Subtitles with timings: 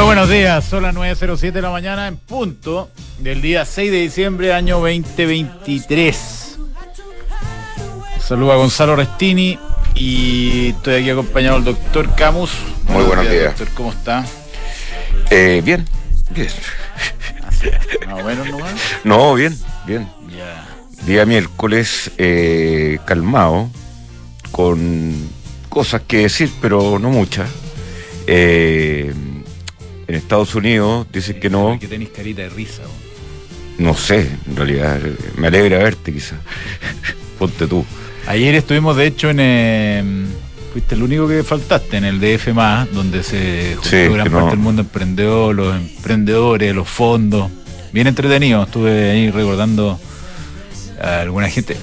[0.00, 3.98] Muy buenos días, son las 9.07 de la mañana en punto del día 6 de
[3.98, 6.56] diciembre año 2023.
[8.18, 9.58] Saludo a Gonzalo Restini
[9.94, 12.50] y estoy aquí acompañado del doctor Camus.
[12.88, 13.48] Muy buenos días.
[13.58, 14.24] Doctor, ¿cómo está?
[15.28, 15.86] Eh, bien,
[16.30, 16.48] bien.
[18.06, 18.72] Más o menos nomás.
[19.04, 19.54] No, bien,
[19.86, 20.08] bien.
[21.04, 23.68] Día miércoles eh, calmado,
[24.50, 25.28] con
[25.68, 27.50] cosas que decir, pero no muchas.
[28.26, 29.12] Eh,
[30.10, 32.82] en Estados Unidos dicen que no, Que tenéis carita de risa.
[33.78, 34.98] no sé, en realidad,
[35.36, 36.38] me alegra verte quizás.
[37.38, 37.84] Ponte tú.
[38.26, 39.38] Ayer estuvimos de hecho en...
[39.40, 40.04] eh,
[40.72, 42.48] fuiste el único que faltaste en el DF+,
[42.92, 44.46] donde se juntó Sí, gran parte no.
[44.50, 47.50] del mundo emprendedor, los emprendedores, los fondos.
[47.92, 49.98] Bien entretenido, estuve ahí recordando
[51.02, 51.76] a alguna gente.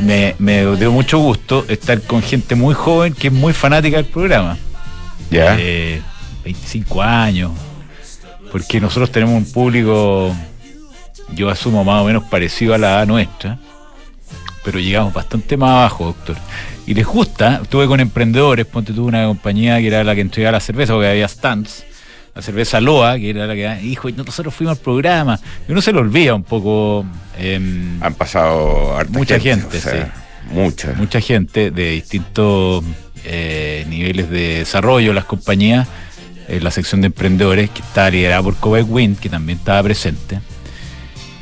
[0.00, 4.06] Me, me dio mucho gusto estar con gente muy joven que es muy fanática del
[4.06, 4.58] programa.
[5.30, 5.56] ¿Ya?
[5.58, 6.02] Eh,
[6.44, 7.52] 25 años.
[8.50, 10.34] Porque nosotros tenemos un público,
[11.34, 13.58] yo asumo más o menos parecido a la edad nuestra,
[14.64, 16.36] pero llegamos bastante más abajo, doctor.
[16.86, 20.52] Y les gusta, estuve con emprendedores, ponte tú una compañía que era la que entregaba
[20.52, 21.84] la cerveza, porque había stands,
[22.34, 25.38] la cerveza Loa, que era la que dijo, y nosotros fuimos al programa.
[25.66, 27.06] Y uno se lo olvida un poco.
[27.38, 29.80] em, Han pasado Mucha gente,
[30.50, 30.92] Mucha.
[30.94, 32.84] mucha gente de distintos
[33.24, 35.86] eh, niveles de desarrollo, las compañías,
[36.52, 40.40] en la sección de emprendedores, que está liderada por Covec Wind, que también estaba presente,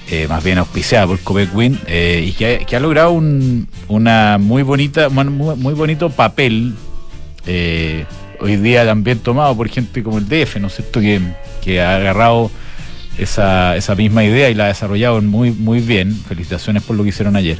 [0.08, 4.62] eh, más bien auspiciada por Covec Wind, eh, y que ha, logrado un, una muy
[4.62, 6.74] bonita, muy, bonito papel,
[7.46, 8.04] eh,
[8.40, 11.20] hoy día también tomado por gente como el DF, ¿no es cierto?, que,
[11.60, 12.50] que ha agarrado
[13.18, 16.14] esa, esa misma idea y la ha desarrollado muy, muy bien.
[16.14, 17.58] Felicitaciones por lo que hicieron ayer.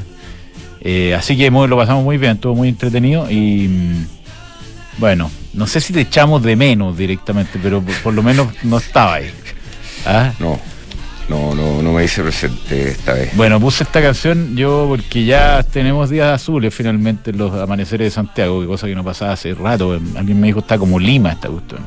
[0.81, 4.07] Eh, así que muy- lo pasamos muy bien, estuvo muy entretenido y mm,
[4.99, 8.79] bueno, no sé si te echamos de menos directamente, pero por, por lo menos no
[8.79, 9.31] estaba ahí.
[10.07, 10.33] ¿Ah?
[10.39, 10.59] No,
[11.29, 13.37] no, no, no me hice presente esta vez.
[13.37, 18.11] Bueno, puse esta canción yo porque ya tenemos días azules finalmente en los amaneceres de
[18.11, 19.99] Santiago, que cosa que no pasaba hace rato.
[20.17, 21.81] Alguien me dijo está como Lima esta cuestión.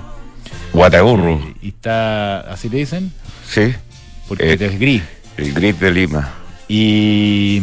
[0.72, 3.12] Guatagurro, Y está, así le dicen,
[3.48, 3.74] sí,
[4.28, 4.58] porque Eh.
[4.60, 5.04] es gris.
[5.38, 6.32] el gris de Lima.
[6.68, 7.62] Y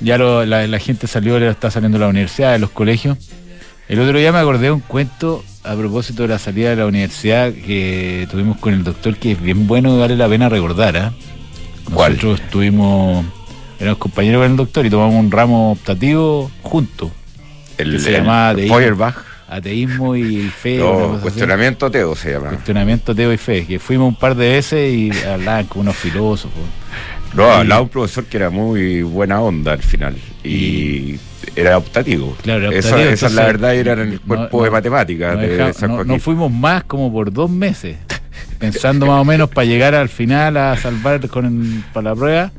[0.00, 3.18] ya lo- la, la gente salió, está saliendo de la universidad, de los colegios.
[3.88, 6.86] El otro día me acordé de un cuento a propósito de la salida de la
[6.86, 10.96] universidad que tuvimos con el doctor, que es bien bueno y vale la pena recordar.
[10.96, 11.12] ¿ah?
[11.92, 12.14] ¿Cuál?
[12.14, 13.24] Nosotros estuvimos,
[13.78, 17.10] éramos compañeros con el doctor y tomamos un ramo optativo juntos.
[17.78, 19.16] El, Que se llamaba de- Feuerbach.
[19.48, 20.78] Ateísmo y fe.
[20.78, 21.22] No, cosa así.
[21.22, 22.48] cuestionamiento ateo se llama.
[22.48, 23.66] Cuestionamiento, ateo y fe.
[23.66, 26.62] Que fuimos un par de veces y hablaban con unos filósofos.
[27.34, 30.16] No, hablaba un profesor que era muy buena onda al final.
[30.42, 31.16] Y,
[31.56, 32.36] era optativo.
[32.42, 35.40] Claro, era optativo, esa es la verdad, era en el cuerpo no- de matemáticas no,
[35.40, 37.96] de no- no fuimos más como por dos meses,
[38.58, 42.52] pensando más o menos para llegar al final a salvar con para la prueba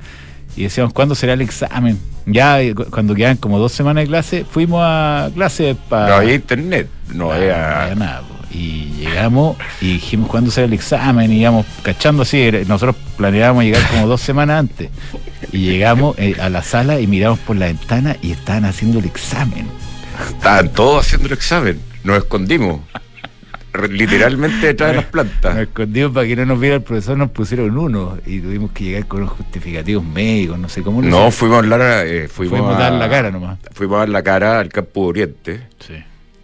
[0.55, 1.97] y decíamos cuándo será el examen.
[2.25, 6.13] Ya eh, cu- cuando quedan como dos semanas de clase, fuimos a clase para No
[6.15, 7.93] había internet, no había...
[7.95, 8.21] nada.
[8.21, 8.27] po.
[8.55, 12.51] Y llegamos y dijimos cuándo será el examen y íbamos cachando así.
[12.67, 14.89] Nosotros planeábamos llegar como dos semanas antes.
[15.53, 19.05] Y llegamos eh, a la sala y miramos por la ventana y estaban haciendo el
[19.05, 19.67] examen.
[20.29, 21.79] Estaban todos haciendo el examen.
[22.03, 22.81] Nos escondimos.
[23.89, 25.57] Literalmente detrás de las Nos plantas.
[25.57, 29.07] escondimos para que no nos viera el profesor, nos pusieron uno y tuvimos que llegar
[29.07, 31.01] con unos justificativos médicos, no sé cómo.
[31.01, 33.57] No, fuimos a hablar, eh, fuimos, Fuimos a dar la cara nomás.
[33.73, 35.95] Fuimos a dar la cara al campo de Oriente, Sí.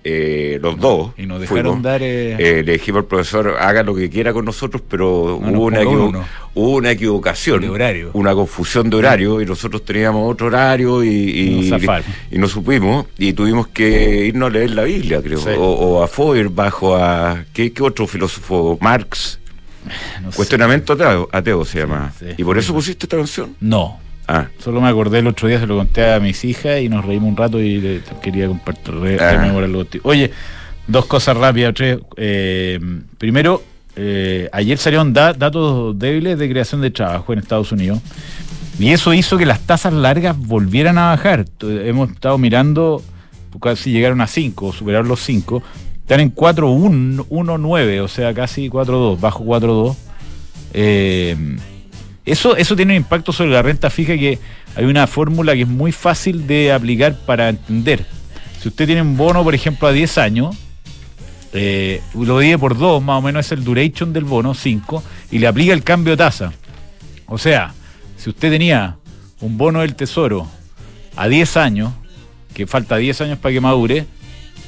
[0.04, 1.12] Eh, los dos.
[1.18, 1.82] Y nos dejaron fuimos.
[1.84, 2.02] dar.
[2.02, 5.66] eh, Eh, le dijimos al profesor, haga lo que quiera con nosotros, pero No hubo,
[5.66, 6.26] una uno.
[6.54, 7.62] hubo una equivocación.
[7.62, 8.12] De horario.
[8.14, 13.68] Una confusión de horario y nosotros teníamos otro horario y, y, no supimos y tuvimos
[13.68, 15.40] que irnos a leer la Biblia, creo.
[15.40, 15.50] Sí.
[15.58, 17.44] O, o a Feuerbach o a...
[17.54, 18.78] ¿qué, qué otro filósofo?
[18.82, 19.40] Marx.
[20.24, 20.32] no.
[20.32, 22.14] Cuestionamiento ateo, ateo se llama.
[22.18, 22.26] sí.
[22.38, 23.56] ¿Y por eso pusiste esta canción?
[23.60, 24.00] No.
[24.32, 27.04] Ah, Solo me acordé el otro día, se lo conté a mis hijas y nos
[27.04, 29.32] reímos un rato y le- quería compartir, Ah.
[29.32, 30.08] rememorarlo contigo.
[30.08, 30.30] Oye,
[30.86, 31.98] dos cosas rápidas, tres.
[32.16, 32.80] Eh,
[33.18, 33.64] primero,
[33.96, 38.00] eh, ayer salieron da- datos débiles de creación de trabajo en Estados Unidos
[38.78, 41.46] y eso hizo que las tasas largas volvieran a bajar.
[41.62, 43.02] Hemos estado mirando,
[43.60, 45.64] casi llegaron a 5, superaron los 5.
[46.04, 49.98] Están en 4.119, o sea, casi 4.2, bajo 4.2.
[50.74, 51.36] Eh,
[52.32, 54.40] eso, eso tiene un impacto sobre la renta fija que
[54.76, 58.06] hay una fórmula que es muy fácil de aplicar para entender.
[58.62, 60.56] Si usted tiene un bono, por ejemplo, a 10 años,
[61.54, 65.40] eh, lo divide por 2, más o menos es el duration del bono, 5, y
[65.40, 66.54] le aplica el cambio de tasa.
[67.26, 67.74] O sea,
[68.18, 68.98] si usted tenía
[69.42, 70.48] un bono del tesoro
[71.16, 71.94] a 10 años,
[72.54, 74.06] que falta 10 años para que madure,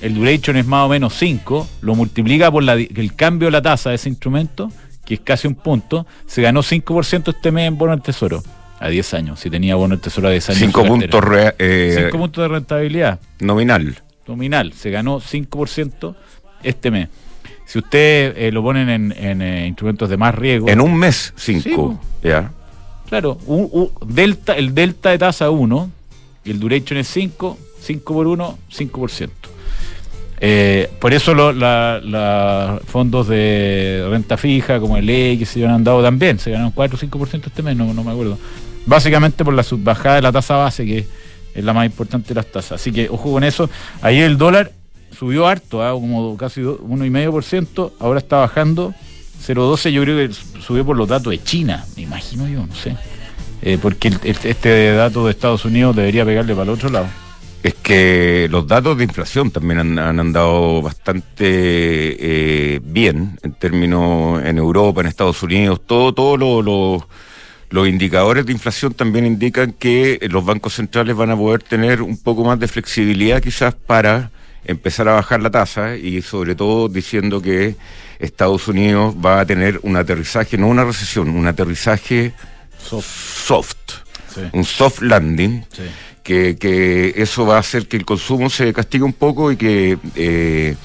[0.02, 3.90] el duration es más o menos 5, lo multiplica por el cambio de la tasa
[3.90, 4.72] de ese instrumento,
[5.12, 8.42] que es casi un punto, se ganó 5% este mes en bono del tesoro
[8.80, 10.60] a 10 años, si tenía bono del tesoro a 10 años.
[10.60, 11.24] 5 puntos,
[11.60, 13.20] eh, puntos de rentabilidad.
[13.40, 14.02] Nominal.
[14.26, 16.16] Nominal, se ganó 5%
[16.64, 17.10] este mes.
[17.66, 20.70] Si usted eh, lo ponen en, eh, instrumentos de más riesgo.
[20.70, 22.00] En un mes, 5.
[22.24, 22.52] ya.
[23.10, 23.38] Claro,
[24.06, 25.92] delta, el delta de tasa 1
[26.46, 29.30] y el duration es 5, 5 por 1, 5%.
[30.44, 36.40] Eh, por eso los fondos de renta fija, como el X, se han dado también,
[36.40, 38.40] se ganaron 4 o 5% este mes, no, no me acuerdo.
[38.88, 41.08] Básicamente por la subbajada de la tasa base, que
[41.54, 42.82] es la más importante de las tasas.
[42.82, 43.70] Así que ojo con eso.
[44.02, 44.72] Ahí el dólar
[45.18, 45.92] subió harto, ¿ah?
[45.92, 48.96] como casi 1,5%, ahora está bajando
[49.46, 52.96] 0,12, yo creo que subió por los datos de China, me imagino yo, no sé.
[53.62, 57.08] Eh, porque este dato de Estados Unidos debería pegarle para el otro lado.
[57.64, 64.58] Es que los datos de inflación también han, andado bastante eh, bien en términos en
[64.58, 67.08] Europa, en Estados Unidos, todo, todo
[67.70, 72.18] los indicadores de inflación también indican que los bancos centrales van a poder tener un
[72.18, 74.32] poco más de flexibilidad quizás para
[74.66, 77.76] empezar a bajar la tasa y sobre todo diciendo que
[78.20, 82.34] Estados Unidos va a tener un aterrizaje, no una recesión, un aterrizaje
[82.78, 83.76] soft,
[84.52, 85.64] un soft landing,
[86.24, 89.98] que, que, eso va a hacer que el consumo se castigue un poco y que...
[90.16, 90.76] Eh,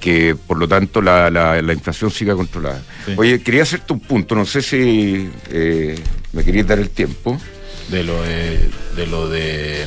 [0.00, 2.80] que por lo tanto la, la, inflación siga controlada.
[3.16, 5.98] Oye, quería hacerte un punto, no sé si eh,
[6.32, 7.40] me querías dar el tiempo.
[7.88, 9.86] De lo de, de lo de...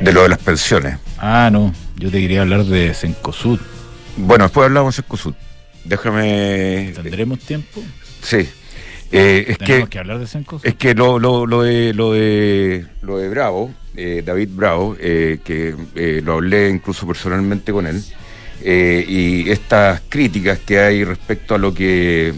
[0.00, 0.98] De lo de las pensiones.
[1.18, 1.72] Ah, no.
[1.96, 3.60] Yo te quería hablar de Sencosud.
[4.16, 5.34] Bueno, después hablamos de Sencosud.
[5.84, 6.92] Déjame.
[6.94, 7.82] ¿Tendremos tiempo?
[8.22, 8.48] Sí.
[9.10, 10.26] Eh, es que, que, hablar de.
[10.62, 15.38] Es que lo, lo, lo, de, lo, de, lo de Bravo, eh, David Bravo, eh,
[15.44, 15.74] que
[16.22, 18.02] lo hablé incluso personalmente con él,
[19.08, 22.34] y estas críticas que hay respecto a lo que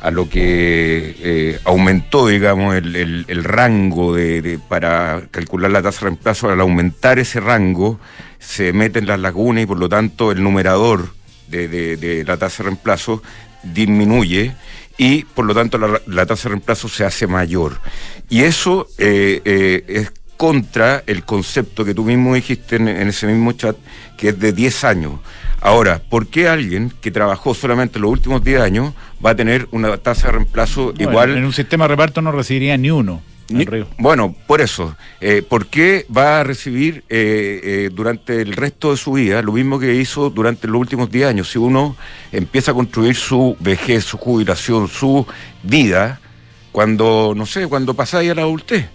[0.00, 6.50] a lo que aumentó, digamos, el, el, rango de, para calcular la tasa de reemplazo,
[6.50, 8.00] al aumentar ese rango,
[8.40, 11.14] se mete en las lagunas y por lo tanto el numerador
[11.46, 13.22] de, la tasa de reemplazo
[13.62, 14.54] disminuye
[14.98, 17.80] y por lo tanto la, tasa de reemplazo se hace mayor.
[18.28, 23.52] Y eso eh, eh, es contra el concepto que tú mismo dijiste en, ese mismo
[23.52, 23.76] chat,
[24.16, 25.12] que es de 10 años.
[25.60, 28.94] Ahora, ¿por qué alguien que trabajó solamente los últimos 10 años
[29.24, 31.36] va a tener una tasa de reemplazo igual?
[31.36, 33.22] En un sistema de reparto no recibiría ni uno.
[33.98, 34.96] Bueno, por eso.
[35.20, 39.52] Eh, ¿Por qué va a recibir eh, eh, durante el resto de su vida lo
[39.52, 41.50] mismo que hizo durante los últimos 10 años?
[41.50, 41.96] Si uno
[42.30, 45.26] empieza a construir su vejez, su jubilación, su
[45.62, 46.20] vida,
[46.72, 48.88] cuando, no sé, cuando pasáis a la adultez.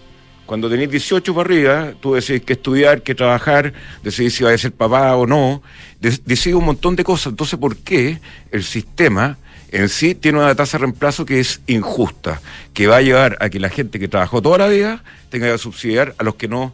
[0.46, 4.62] Cuando tenéis 18 para arriba, tú decidís que estudiar, que trabajar, decidís si vais a
[4.62, 5.62] ser papá o no,
[6.00, 7.32] decidís un montón de cosas.
[7.32, 8.18] Entonces, ¿por qué
[8.50, 9.36] el sistema
[9.70, 12.40] en sí tiene una tasa de reemplazo que es injusta,
[12.72, 15.58] que va a llevar a que la gente que trabajó toda la vida tenga que
[15.58, 16.72] subsidiar a los que no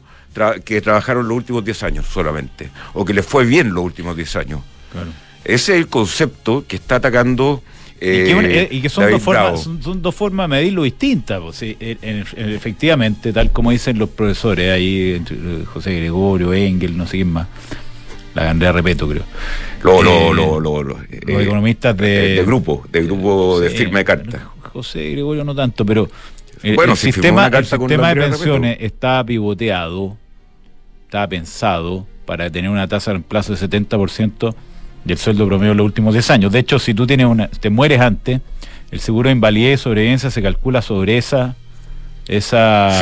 [0.64, 4.37] que trabajaron los últimos 10 años solamente, o que les fue bien los últimos 10
[4.37, 4.61] años.
[5.44, 7.62] Ese es el concepto que está atacando.
[8.00, 11.40] y, que, eh, son, dos formas, son, dos formas de medirlo distintas.
[11.40, 17.32] Pues, efectivamente, tal como dicen los profesores ahí, eh, José Gregorio, Engel, no sé quién
[17.32, 17.47] más
[18.34, 19.22] la Andrea Repeto, creo.
[19.22, 24.50] Eh, los economistas de, de grupo, de grupo de firma de carta.
[24.73, 26.09] José Gregorio no tanto, pero
[26.62, 30.16] el, sistema, el sistema de pensiones está pivoteado,
[31.04, 34.54] está pensado para tener una tasa de reemplazo de 70%
[35.04, 36.52] del sueldo promedio de los últimos 10 años.
[36.52, 38.40] De hecho, si tú tienes una, te mueres antes,
[38.90, 41.54] el seguro de invalidez y sobrevivencia se calcula sobre esa,
[42.26, 42.99] esa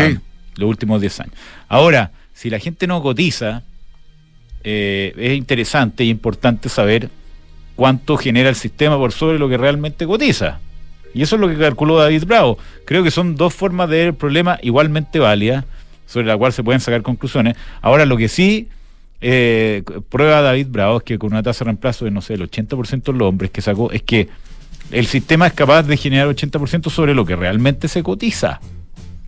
[0.57, 1.35] los últimos 10 años.
[1.69, 3.63] Ahora, si la gente no cotiza,
[4.65, 7.11] eh, es interesante y importante saber
[7.77, 10.61] cuánto genera el sistema por sobre lo que realmente cotiza.
[11.15, 12.59] Y eso es lo que calculó David Bravo.
[12.85, 15.65] Creo que son dos formas de ver el problema igualmente válidas,
[16.07, 17.57] sobre la cual se pueden sacar conclusiones.
[17.81, 18.69] Ahora, lo que sí
[19.21, 22.51] eh, prueba David Bravo es que con una tasa de reemplazo de, no sé, el
[22.51, 24.29] 80% de los hombres que sacó, es que
[24.91, 28.61] el sistema es capaz de generar 80% sobre lo que realmente se cotiza.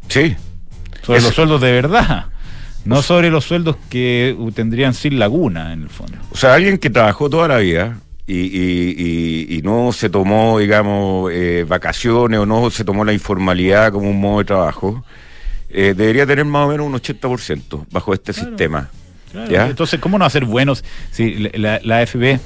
[0.09, 0.37] Sí.
[1.03, 2.26] Sobre los sueldos de verdad.
[2.85, 6.19] No sobre los sueldos que tendrían sin laguna, en el fondo.
[6.31, 12.41] O sea, alguien que trabajó toda la vida y, no se tomó, digamos, eh, vacaciones
[12.41, 15.05] o no se tomó la informalidad como un modo de trabajo,
[15.71, 18.91] eh, debería tener más o menos un 80% bajo este sistema.
[19.33, 22.38] Entonces, ¿cómo no hacer buenos si la, la FB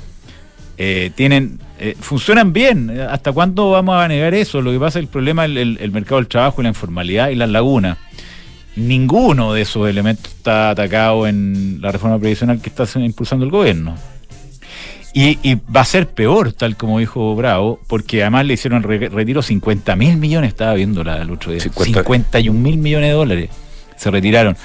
[0.79, 1.61] eh, tienen
[2.01, 2.99] funcionan bien?
[3.01, 4.63] ¿Hasta cuándo vamos a negar eso?
[4.63, 7.35] Lo que pasa es el problema es el mercado del trabajo y la informalidad y
[7.35, 7.99] las lagunas
[8.79, 13.97] ninguno de esos elementos está atacado en la reforma previsional que está impulsando el gobierno.
[15.15, 19.09] Y, y va a ser peor, tal como dijo Bravo, porque además le hicieron re-
[19.09, 21.61] retiro 50 mil millones, estaba viendo la, el otro día.
[21.61, 21.85] 50.
[22.03, 23.51] 51 mil millones de dólares
[23.97, 24.57] se retiraron.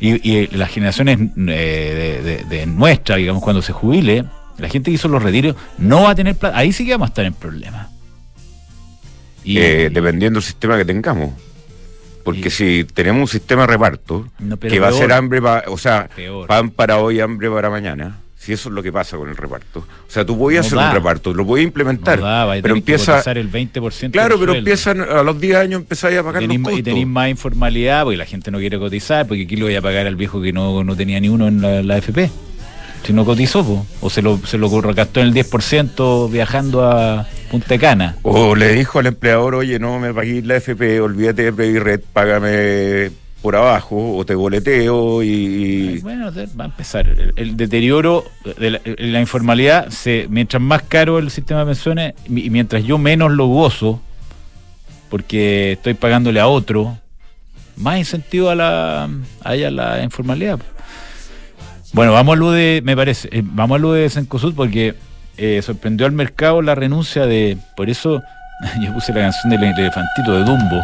[0.00, 4.24] Y, y las generaciones eh, de, de, de nuestra, digamos, cuando se jubile,
[4.58, 6.56] la gente que hizo los retiros no va a tener plata.
[6.56, 7.88] Ahí sí que vamos a estar en problemas.
[9.44, 11.30] Y- Eh, dependiendo del sistema que tengamos.
[12.24, 15.00] Porque Y- si tenemos un sistema de reparto, No, que va a peor.
[15.02, 16.46] ser hambre, pa- o sea, Peor.
[16.48, 18.18] pan para hoy, hambre para mañana.
[18.36, 19.78] Si eso es lo que pasa con el reparto.
[19.80, 20.88] O sea, tú podías No hacer da.
[20.90, 23.12] un reparto, lo podías implementar, no da, pero que empieza...
[23.12, 26.52] cotizar el 20% Claro, pero empiezan a los 10 años empezáis a pagar Y los
[26.54, 26.84] tenéis, y costos.
[26.84, 30.06] tenéis más informalidad porque la gente no quiere cotizar, porque aquí lo voy a pagar
[30.06, 32.30] al viejo que no, no tenía ni uno en la, la FP.
[33.06, 33.86] Si no cotizó, po.
[34.02, 38.16] o se lo, se lo recastó en el 10% viajando a Punta Cana.
[38.22, 43.12] O le dijo al empleador, oye, no me paguéis la FP, olvídate de Previred, págame
[43.42, 46.00] por abajo, o te boleteo y...
[46.00, 47.06] Bueno, va a empezar.
[47.06, 48.24] El, el deterioro
[48.58, 52.82] de la, de la informalidad, se, mientras más caro el sistema de pensiones y mientras
[52.82, 54.00] yo menos lo gozo,
[55.08, 56.98] porque estoy pagándole a otro,
[57.76, 59.08] más incentivo a la,
[59.44, 60.58] a ella la informalidad.
[61.92, 64.96] Bueno, vamos a lo de, me parece, eh, vamos a lo de Sencosud porque
[65.36, 68.22] eh, sorprendió al mercado la renuncia de, por eso
[68.80, 70.76] yo puse la canción del elefantito de Dumbo.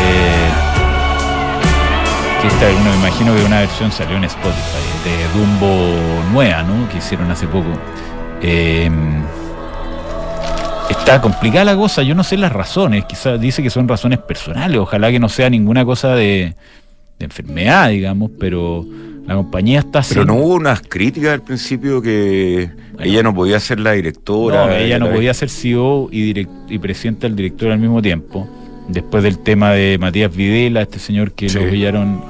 [0.00, 0.50] Eh,
[2.40, 6.88] que esta, uno me imagino que una versión salió en Spotify de Dumbo nueva, ¿no?
[6.88, 7.68] Que hicieron hace poco.
[8.42, 8.90] Eh,
[10.90, 14.78] está complicada la cosa, yo no sé las razones, quizás dice que son razones personales,
[14.78, 16.54] ojalá que no sea ninguna cosa de,
[17.18, 18.84] de enfermedad, digamos, pero
[19.26, 23.10] la compañía está Pero sin- no hubo unas críticas al principio que Bueno.
[23.10, 24.66] ella no podía ser la directora.
[24.66, 28.02] No, ella no la- podía ser CEO y, direct- y presidenta del director al mismo
[28.02, 28.48] tiempo.
[28.88, 31.58] Después del tema de Matías Videla, este señor que Sí.
[31.58, 32.20] lo pillaron,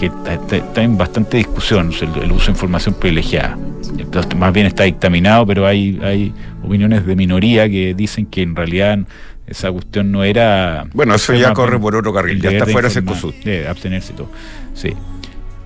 [0.00, 3.58] que está, está- está en bastante discusión el, el uso de información privilegiada.
[3.98, 6.32] Entonces, más bien está dictaminado, pero hay, hay
[6.64, 8.98] opiniones de minoría que dicen que en realidad
[9.46, 10.86] esa cuestión no era.
[10.92, 13.34] Bueno, eso ya corre por otro carril, ya está fuera informar, Cencosud.
[13.44, 14.28] De abstenerse y todo.
[14.74, 14.92] Sí.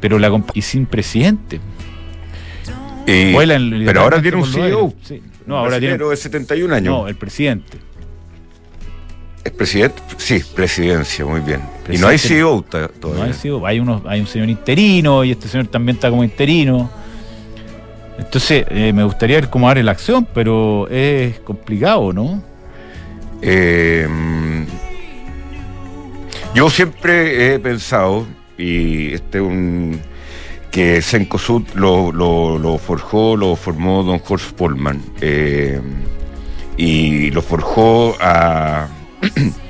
[0.01, 1.61] Pero la y sin presidente.
[3.07, 4.81] Pero ahora tiene un CEO.
[4.87, 4.95] aires.
[5.03, 5.23] Sí.
[5.47, 5.99] No, ahora tiene.
[5.99, 6.93] de 71 años.
[6.95, 7.79] No, el presidente.
[9.43, 10.03] ¿Es presidente?
[10.19, 11.61] Sí, presidencia, muy bien.
[11.91, 13.25] y no hay CEO ta- No todavía.
[13.25, 16.91] hay, sido- hay, unos, hay un señor interino y este señor también está como interino.
[18.19, 22.43] Entonces, eh, me gustaría ver cómo abre la acción, pero es complicado, ¿no?
[23.41, 24.07] Eh,
[26.55, 28.27] yo siempre he pensado,
[28.61, 30.01] y este es un
[30.71, 35.03] que Cencosud lo, lo, lo forjó, lo formó don Jorge Polman.
[35.21, 35.81] eh,
[36.77, 38.89] y lo forjó a,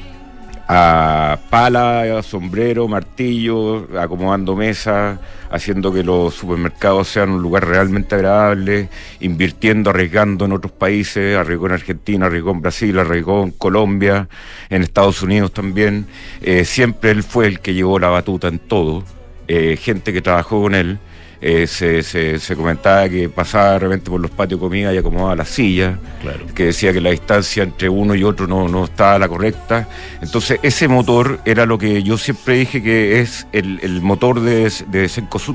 [0.72, 5.18] a pala, sombrero, martillo, acomodando mesas,
[5.50, 11.66] haciendo que los supermercados sean un lugar realmente agradable, invirtiendo, arriesgando en otros países, arriesgó
[11.66, 14.28] en Argentina, arriesgó en Brasil, arriesgó en Colombia,
[14.68, 16.06] en Estados Unidos también.
[16.40, 19.02] Eh, siempre él fue el que llevó la batuta en todo.
[19.48, 21.00] Eh, gente que trabajó con él.
[21.40, 24.98] Eh, se, se, se comentaba que pasaba de repente por los patios de comida y
[24.98, 26.44] acomodaba las sillas Claro.
[26.54, 29.88] que decía que la distancia entre uno y otro no, no estaba la correcta.
[30.20, 34.70] Entonces, ese motor era lo que yo siempre dije que es el, el motor de,
[34.88, 35.10] de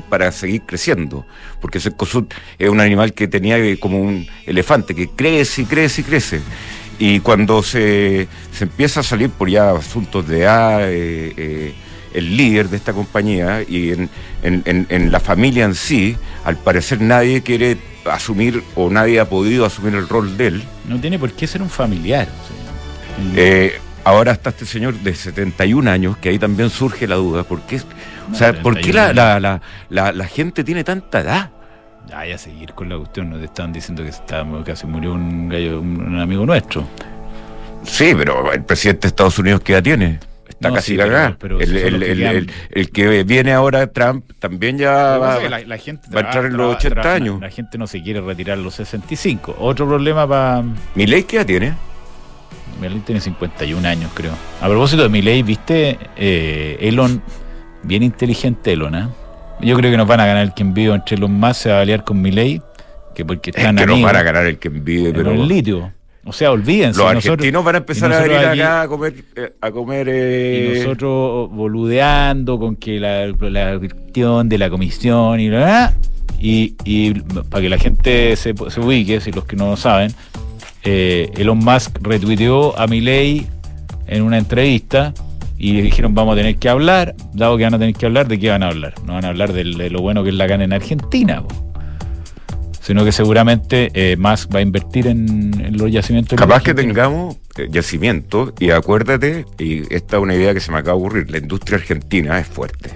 [0.10, 1.26] para seguir creciendo.
[1.62, 2.26] Porque Cencosud
[2.58, 6.42] es un animal que tenía como un elefante, que crece y crece y crece.
[6.98, 11.74] Y cuando se, se empieza a salir por ya asuntos de A, eh, eh,
[12.16, 14.10] el líder de esta compañía y en,
[14.44, 19.28] en- en- en la familia en sí, al parecer nadie quiere asumir o nadie ha
[19.30, 20.64] podido asumir el rol de él.
[20.88, 22.28] No tiene por qué ser un familiar.
[22.28, 27.08] o sea, el- Eh, ahora está este señor de 71 años, que ahí también surge
[27.08, 27.82] la duda, ¿por qué,
[28.32, 31.50] o sea, ¿por qué la, 71 la, la, la- gente tiene tanta edad?
[32.14, 35.82] Ay, a seguir con la cuestión, nos estaban diciendo que estaba, casi murió un gallo,
[35.82, 36.88] un, un amigo nuestro.
[37.84, 40.20] Sí, pero el presidente de Estados Unidos, ¿qué edad tiene?
[40.66, 41.38] Está No, casi sí, cagada.
[41.40, 42.36] pero el, que el- quedan.
[42.36, 45.78] el- el que viene ahora, Trump, también ya que va, pasa es que la, la
[45.78, 47.42] gente va a entrar en los 80 años.
[47.42, 49.56] La gente no se quiere retirar a los 65.
[49.60, 50.64] Otro problema para.
[50.96, 51.74] ¿Milei qué edad tiene?
[52.82, 54.34] Milei tiene 51 años, creo.
[54.62, 55.98] A propósito de Milei, ¿viste?
[56.18, 57.22] Eh, Elon,
[57.84, 59.08] bien inteligente Elon, ¿eh?
[59.62, 61.78] Yo creo que nos van a ganar el quien vivo entre los más, se va
[61.78, 62.62] a aliar con Milei,
[63.16, 65.48] que porque Es están que nos van a ganar el que envidia, en pero el
[65.48, 65.94] litio.
[66.28, 67.00] O sea, olvídense.
[67.00, 69.54] los nosotros- argentinos van a empezar y a nosotros venir aquí- acá a comer, eh,
[69.62, 75.50] a comer Y eh, nosotros boludeando con que la, la cuestión de la comisión y
[75.50, 75.94] la
[76.40, 80.12] y, y para que la gente se, se ubique, si los que no lo saben,
[80.84, 83.46] eh, Elon Musk retuiteó a Milei
[84.08, 85.14] en una entrevista
[85.58, 88.28] y le dijeron vamos a tener que hablar, dado que van a tener que hablar,
[88.28, 88.94] ¿de qué van a hablar?
[89.06, 91.44] No van a hablar de, lo bueno que es la gana en Argentina.
[91.44, 91.75] po.
[92.86, 96.38] Sino que seguramente eh, más va a invertir en, los yacimientos.
[96.38, 100.78] Capaz que tengamos eh, yacimientos y acuérdate, y esta es una idea que se me
[100.78, 102.92] acaba de ocurrir, la industria argentina es fuerte.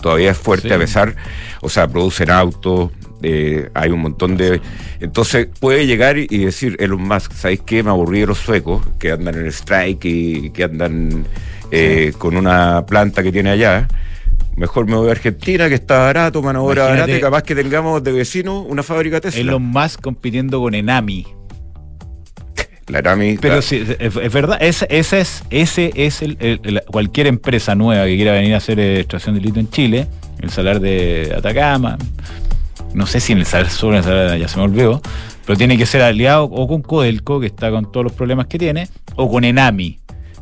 [0.00, 1.14] Todavía es fuerte a pesar,
[1.60, 2.90] o sea, producen autos,
[3.22, 4.62] eh, hay un montón de...
[5.00, 7.82] Entonces puede llegar y decir Elon Musk, ¿sabéis qué?
[7.82, 11.26] Me aburrí de los suecos que andan en el strike y que andan
[12.18, 13.88] con una planta que tiene allá
[14.56, 18.02] Mejor me voy a Argentina, que está barato, mano obra barata, y capaz que tengamos
[18.04, 19.40] de vecino una fábrica Tesla.
[19.40, 21.26] Elon Musk compitiendo con Enami.
[22.86, 23.36] La Enami.
[23.38, 28.32] Pero sí, es, verdad, ese, ese es, ese es el, cualquier empresa nueva que quiera
[28.32, 30.06] venir a hacer extracción de litio en Chile,
[30.40, 31.98] el salar de Atacama,
[32.92, 35.02] no sé si en el salar sur, en el salar ya se me olvidó,
[35.44, 38.58] pero tiene que ser aliado o con Codelco, que está con todos los problemas que
[38.58, 39.98] tiene, o con Enami.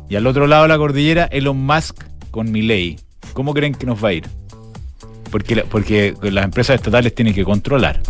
[0.09, 2.97] Y al otro lado de la cordillera, Elon Musk con Milei.
[3.31, 4.27] ¿Cómo creen que nos va a ir?
[5.31, 8.01] Porque, porque las empresas estatales tienen que controlar.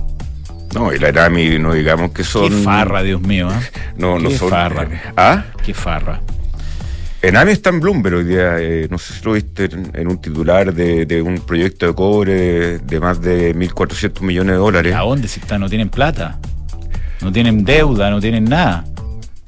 [0.73, 2.49] No, y la ERAMI no digamos que son.
[2.49, 3.49] Qué farra, Dios mío.
[3.51, 3.79] ¿eh?
[3.97, 4.49] No, no son.
[4.49, 4.87] Farra.
[5.15, 5.45] ¿Ah?
[5.63, 6.19] Qué farra.
[7.23, 10.73] ENAMI está en Bloomberg hoy día, eh, no sé si lo viste en, un titular
[10.73, 14.93] de, un proyecto de cobre de, más de 1.400 millones de dólares.
[14.93, 15.57] ¿A dónde si está?
[15.57, 16.37] No tienen plata,
[17.21, 18.83] no tienen deuda, no tienen nada.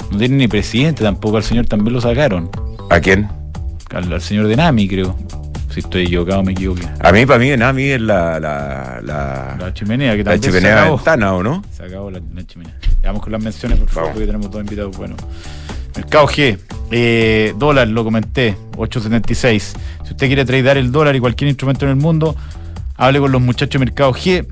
[0.09, 2.49] No tienen ni presidente tampoco, al señor también lo sacaron.
[2.89, 3.27] ¿A quién?
[3.93, 5.17] Al, al señor de Nami, creo.
[5.75, 6.87] Si estoy equivocado, me equivoqué.
[7.01, 9.01] A mí, para mí, Enami es la, la,
[9.59, 11.65] la, chimenea que La chimenea de ventana, ¿o no?
[11.69, 12.73] Se acabó la, chimenea.
[13.03, 15.19] Vamos con las menciones, por favor, porque tenemos dos invitados buenos.
[15.93, 16.57] Mercado G,
[16.91, 19.59] eh, dólar, lo comenté, 8.76.
[19.59, 22.37] Si usted quiere tradear el dólar y cualquier instrumento en el mundo,
[22.95, 24.47] hable con los muchachos de Mercado G,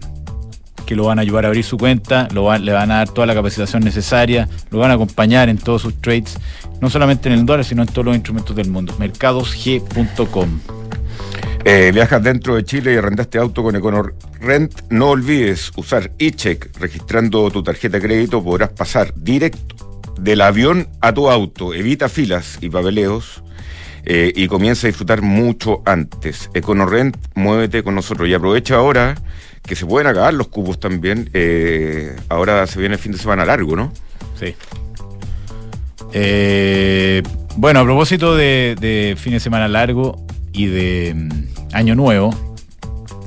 [0.86, 3.28] que lo van a ayudar a abrir su cuenta, lo le van a dar toda
[3.28, 6.38] la capacitación necesaria, lo van a acompañar en todos sus trades,
[6.82, 8.94] no solamente en el dólar, sino en todos los instrumentos del mundo.
[9.00, 10.83] Mercadosg.com.
[11.66, 14.82] Eh, viajas dentro de Chile y arrendaste auto con Econor Rent.
[14.90, 16.78] No olvides usar eCheck.
[16.78, 21.74] Registrando tu tarjeta de crédito podrás pasar directo del avión a tu auto.
[21.74, 23.42] Evita filas y papeleos
[24.04, 26.50] eh, y comienza a disfrutar mucho antes.
[26.54, 29.16] Econor Rent, muévete con nosotros y aprovecha ahora
[29.62, 31.30] que se pueden acabar los cubos también.
[31.34, 33.94] Eh, ahora se viene el fin de semana largo, ¿no?
[34.38, 34.54] Sí.
[37.56, 42.34] bueno, a propósito de fin de semana largo, y de mm, Año Nuevo.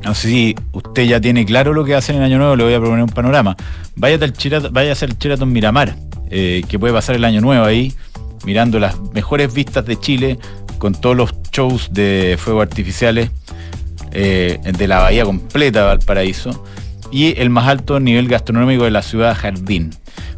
[0.05, 2.75] No sé si usted ya tiene claro lo que hacen en Año Nuevo, le voy
[2.75, 3.57] a proponer un panorama.
[3.97, 5.97] Vaya, al vaya a hacer el Cheraton Miramar,
[6.31, 7.93] eh, que puede pasar el Año Nuevo ahí,
[8.45, 10.39] mirando las mejores vistas de Chile,
[10.79, 13.31] con todos los shows de fuegos artificiales
[14.13, 16.65] eh, de la bahía completa de Valparaíso,
[17.11, 19.91] y el más alto nivel gastronómico de la ciudad Jardín.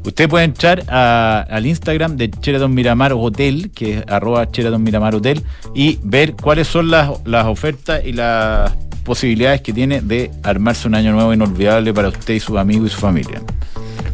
[0.04, 5.42] Usted puede entrar al Instagram de Sheraton Miramar Hotel, que es arroba Miramar Hotel,
[5.74, 7.10] y ver cuáles son las,
[7.46, 8.72] ofertas y las
[9.04, 12.94] posibilidades que tiene de armarse un año nuevo inolvidable para usted y sus amigos y
[12.94, 13.42] su familia.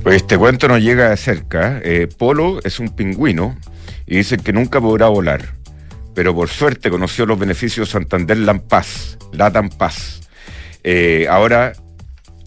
[0.02, 1.80] Pues este cuento nos llega de cerca.
[1.82, 3.56] Eh, Polo es un pingüino
[4.06, 5.54] y dice que nunca podrá volar,
[6.14, 10.20] pero por suerte conoció los beneficios Santander Lampaz, Latam Paz.
[10.82, 11.72] Eh, ahora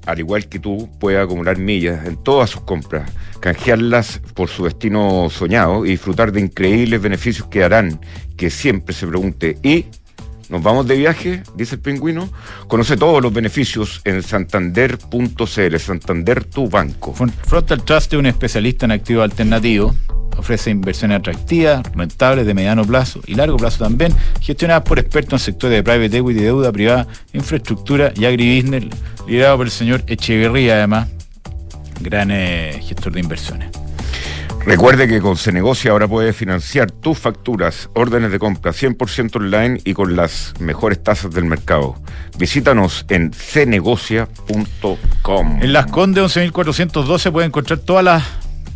[0.08, 5.28] al igual que tú, puede acumular millas en todas sus compras, canjearlas por su destino
[5.30, 8.00] soñado y disfrutar de increíbles beneficios que harán
[8.38, 9.86] que siempre se pregunte, ¿y
[10.50, 11.44] nos vamos de viaje?
[11.56, 12.30] Dice el pingüino.
[12.68, 17.14] Conoce todos los beneficios en santander.cl, Santander tu banco.
[17.14, 19.96] Frontal Trust es un especialista en activos alternativos
[20.38, 25.46] ofrece inversiones atractivas, rentables de mediano plazo y largo plazo también, gestionadas por expertos en
[25.46, 28.86] sectores de private equity, deuda privada, infraestructura y agribusiness,
[29.28, 31.08] liderado por el señor Echeverría, además,
[32.00, 33.87] gran eh, gestor de inversiones.
[34.68, 39.94] Recuerde que con Cenegocia ahora puede financiar tus facturas, órdenes de compra 100% online y
[39.94, 41.96] con las mejores tasas del mercado.
[42.38, 45.60] Visítanos en cenegocia.com.
[45.62, 48.26] En Las Condes 11.412 puede encontrar todas las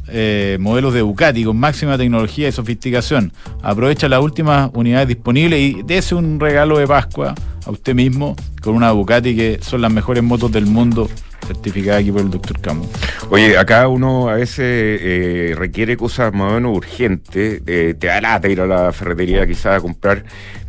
[0.08, 3.34] eh, modelos de Ducati con máxima tecnología y sofisticación.
[3.62, 8.76] Aprovecha las últimas unidades disponibles y dése un regalo de Pascua a usted mismo con
[8.76, 11.10] una Ducati que son las mejores motos del mundo
[11.46, 12.88] certificada aquí por el doctor Camus.
[13.30, 18.22] Oye, acá uno a veces eh, requiere cosas más o menos urgentes, eh, te da
[18.22, 20.24] lata ir a la ferretería quizás a comprar,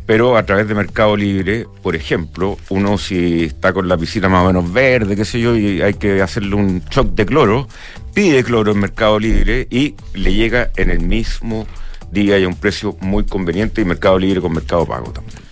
[0.05, 4.43] pero a través de Mercado Libre, por ejemplo, uno si está con la piscina más
[4.43, 7.67] o menos verde, qué sé yo, y hay que hacerle un shock de cloro,
[8.13, 11.65] pide cloro en Mercado Libre y le llega en el mismo
[12.11, 15.42] día y a un precio muy conveniente y Mercado Libre con Mercado Pago también.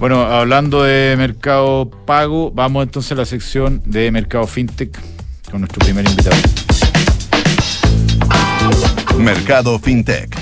[0.00, 4.98] Bueno, hablando de Mercado Pago, vamos entonces a la sección de Mercado FinTech
[5.50, 6.36] con nuestro primer invitado.
[9.18, 10.34] Mercado FinTech,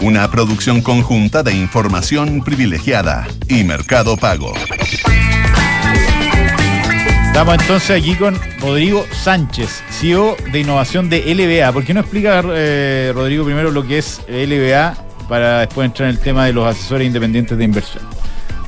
[0.00, 4.54] una producción conjunta de información privilegiada y Mercado Pago.
[7.26, 11.70] Estamos entonces aquí con Rodrigo Sánchez, CEO de innovación de LBA.
[11.70, 14.96] ¿Por qué no explica, eh, Rodrigo, primero lo que es LBA
[15.28, 18.02] para después entrar en el tema de los asesores independientes de inversión?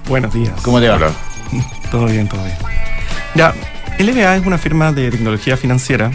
[0.08, 0.52] Buenos días.
[0.62, 0.96] ¿Cómo te va?
[0.96, 1.12] Hola.
[1.90, 2.56] Todo bien, todo bien.
[3.34, 3.54] Ya,
[3.98, 6.10] LBA es una firma de tecnología financiera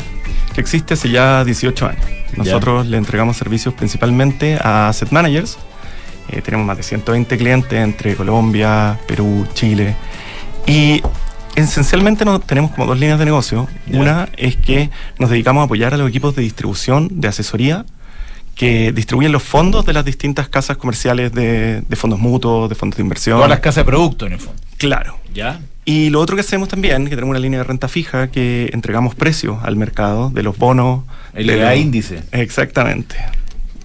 [0.53, 2.05] que existe hace ya 18 años.
[2.35, 5.57] Nosotros le entregamos servicios principalmente a asset managers.
[6.29, 9.95] Eh, tenemos más de 120 clientes entre Colombia, Perú, Chile.
[10.67, 11.01] Y
[11.55, 13.67] esencialmente no, tenemos como dos líneas de negocio.
[13.87, 13.99] Ya.
[13.99, 17.85] Una es que nos dedicamos a apoyar a los equipos de distribución, de asesoría,
[18.55, 22.97] que distribuyen los fondos de las distintas casas comerciales de, de fondos mutuos, de fondos
[22.97, 23.37] de inversión.
[23.37, 24.61] Todas las casas de producto, en el fondo.
[24.77, 25.17] Claro.
[25.33, 25.59] ¿Ya?
[25.85, 29.15] Y lo otro que hacemos también, que tenemos una línea de renta fija, que entregamos
[29.15, 31.03] precios al mercado de los bonos.
[31.33, 32.23] de LBA los- índice.
[32.31, 33.15] Exactamente.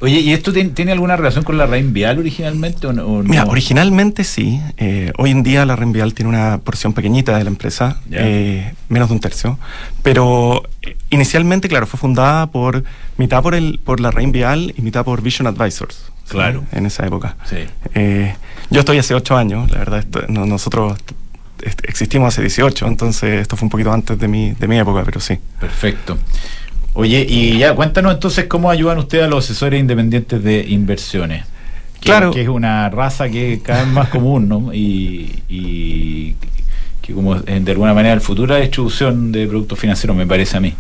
[0.00, 3.04] Oye, ¿y esto tiene, tiene alguna relación con la raíz vial originalmente o no?
[3.06, 3.28] o no?
[3.28, 4.60] Mira, originalmente sí.
[4.76, 9.08] Eh, hoy en día la Renvial tiene una porción pequeñita de la empresa, eh, menos
[9.08, 9.58] de un tercio.
[10.02, 12.84] Pero eh, inicialmente, claro, fue fundada por
[13.16, 15.96] mitad por, el, por la Renvial y mitad por Vision Advisors.
[16.24, 16.30] ¿sí?
[16.32, 16.64] Claro.
[16.72, 17.36] En esa época.
[17.48, 17.58] Sí.
[17.94, 18.34] Eh,
[18.70, 20.98] yo estoy hace ocho años, la verdad, esto- no- nosotros
[21.84, 25.20] existimos hace 18, entonces esto fue un poquito antes de mi, de mi época, pero
[25.20, 25.38] sí.
[25.60, 26.18] Perfecto.
[26.94, 31.44] Oye, y ya, cuéntanos entonces cómo ayudan ustedes a los asesores independientes de inversiones.
[32.00, 32.30] Que, Claro.
[32.30, 34.72] Que es una raza que es cada vez más común, ¿no?
[34.72, 36.34] Y, y
[37.02, 40.60] que como de alguna manera el futuro de distribución de productos financieros, me parece a
[40.60, 40.72] mí.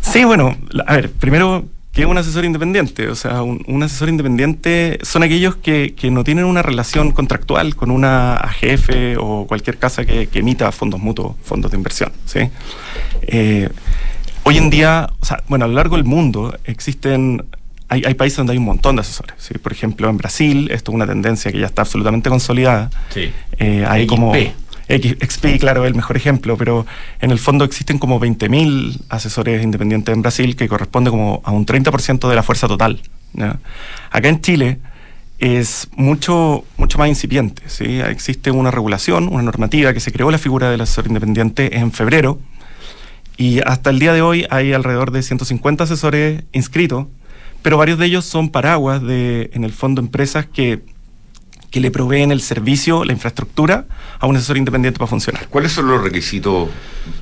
[0.00, 3.08] Sí, bueno, la- a ver, primero, ¿qué es un asesor independiente?
[3.08, 7.76] O sea, un, un asesor independiente son aquellos que, que no tienen una relación contractual
[7.76, 12.40] con una AGF o cualquier casa que, que emita fondos mutuos, fondos de inversión, ¿sí?
[13.22, 13.68] Eh,
[14.44, 17.44] hoy en día, o sea, bueno, a lo largo del mundo existen...
[17.92, 19.34] Hay, hay países donde hay un montón de asesores.
[19.38, 19.54] ¿sí?
[19.58, 22.88] Por ejemplo, en Brasil, esto es una tendencia que ya está absolutamente consolidada.
[23.12, 23.32] Sí.
[23.58, 24.08] Eh, hay XP.
[24.08, 26.86] como X- XP, claro, es el mejor ejemplo, pero
[27.20, 31.66] en el fondo existen como 20.000 asesores independientes en Brasil que corresponde como a un
[31.66, 33.00] 30% de la fuerza total.
[34.12, 34.78] Acá en Chile
[35.40, 37.62] es mucho, mucho más incipiente.
[37.66, 38.00] ¿sí?
[38.00, 42.38] Existe una regulación, una normativa que se creó la figura del asesor independiente en febrero
[43.40, 47.06] y hasta el día de hoy hay alrededor de 150 asesores inscritos,
[47.62, 50.82] pero varios de ellos son paraguas de, en el fondo, empresas que,
[51.70, 53.86] que le proveen el servicio, la infraestructura
[54.18, 55.48] a un asesor independiente para funcionar.
[55.48, 56.68] ¿Cuáles son los requisitos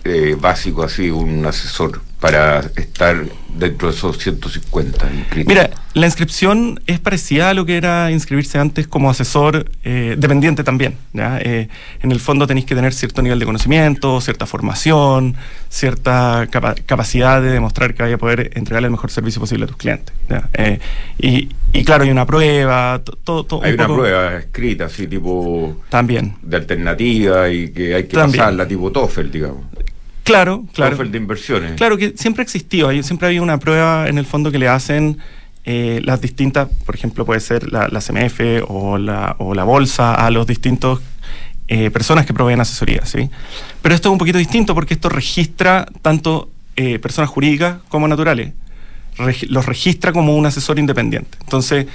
[0.02, 5.46] eh, básicos, así, un asesor para estar dentro de esos 150 inscritos?
[5.48, 10.64] Mira, la inscripción es parecida a lo que era inscribirse antes como asesor eh, dependiente
[10.64, 10.96] también.
[11.12, 11.38] ¿ya?
[11.40, 11.68] Eh,
[12.02, 15.36] en el fondo tenéis que tener cierto nivel de conocimiento, cierta formación,
[15.68, 19.68] cierta capa- capacidad de demostrar que vaya a poder entregarle el mejor servicio posible a
[19.68, 20.14] tus clientes.
[20.28, 20.48] ¿ya?
[20.54, 20.78] Eh,
[21.18, 24.86] y, y claro, hay una prueba, to- todo, todo Hay un una poco- prueba escrita,
[24.86, 26.34] así, tipo También.
[26.42, 28.38] de alternativa y que hay que También.
[28.40, 29.64] pasarla, tipo TOEFL, digamos.
[30.28, 30.96] Claro, claro.
[31.04, 31.72] De inversiones.
[31.72, 32.44] Claro que siempre
[32.86, 35.18] hay- siempre había una prueba en el fondo que le hacen
[35.64, 40.14] eh, las distintas, por ejemplo, puede ser la, la CMF o la, o la bolsa
[40.14, 41.00] a los distintos
[41.66, 43.28] eh, personas que proveen asesoría, ¿sí?
[43.82, 48.52] Pero esto es un poquito distinto porque esto registra tanto eh, personas jurídicas como naturales,
[49.48, 51.36] los registra como un asesor independiente.
[51.42, 51.86] Entonces,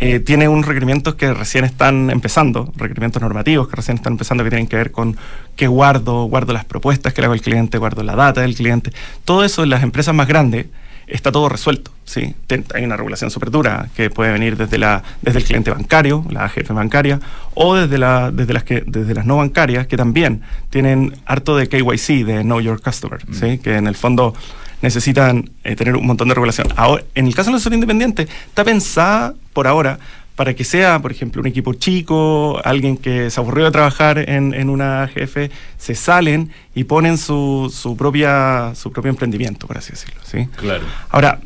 [0.00, 4.50] eh, tiene unos requerimientos que recién están empezando, requerimientos normativos que recién están empezando, que
[4.50, 5.16] tienen que ver con
[5.56, 8.92] qué guardo, guardo las propuestas que le hago al cliente, guardo la data del cliente.
[9.24, 10.66] Todo eso en las empresas más grandes
[11.08, 11.90] está todo resuelto.
[12.04, 12.34] ¿sí?
[12.74, 16.44] Hay una regulación súper dura que puede venir desde, la, desde el cliente bancario, la
[16.44, 17.18] AGF bancaria,
[17.54, 21.68] o desde, la, desde, las que, desde las no bancarias, que también tienen harto de
[21.68, 23.58] KYC, de Know Your Customer, ¿sí?
[23.58, 24.34] que en el fondo
[24.82, 26.68] necesitan eh, tener un montón de regulación.
[26.76, 29.98] Ahora, en el caso del asesor independiente, está pensada por ahora
[30.38, 34.54] para que sea, por ejemplo, un equipo chico, alguien que se aburrió de trabajar en,
[34.54, 39.90] en una AGF, se salen y ponen su, su, propia, su propio emprendimiento, por así
[39.90, 40.20] decirlo.
[40.22, 40.46] ¿sí?
[40.54, 40.84] Claro.
[41.08, 41.40] Ahora,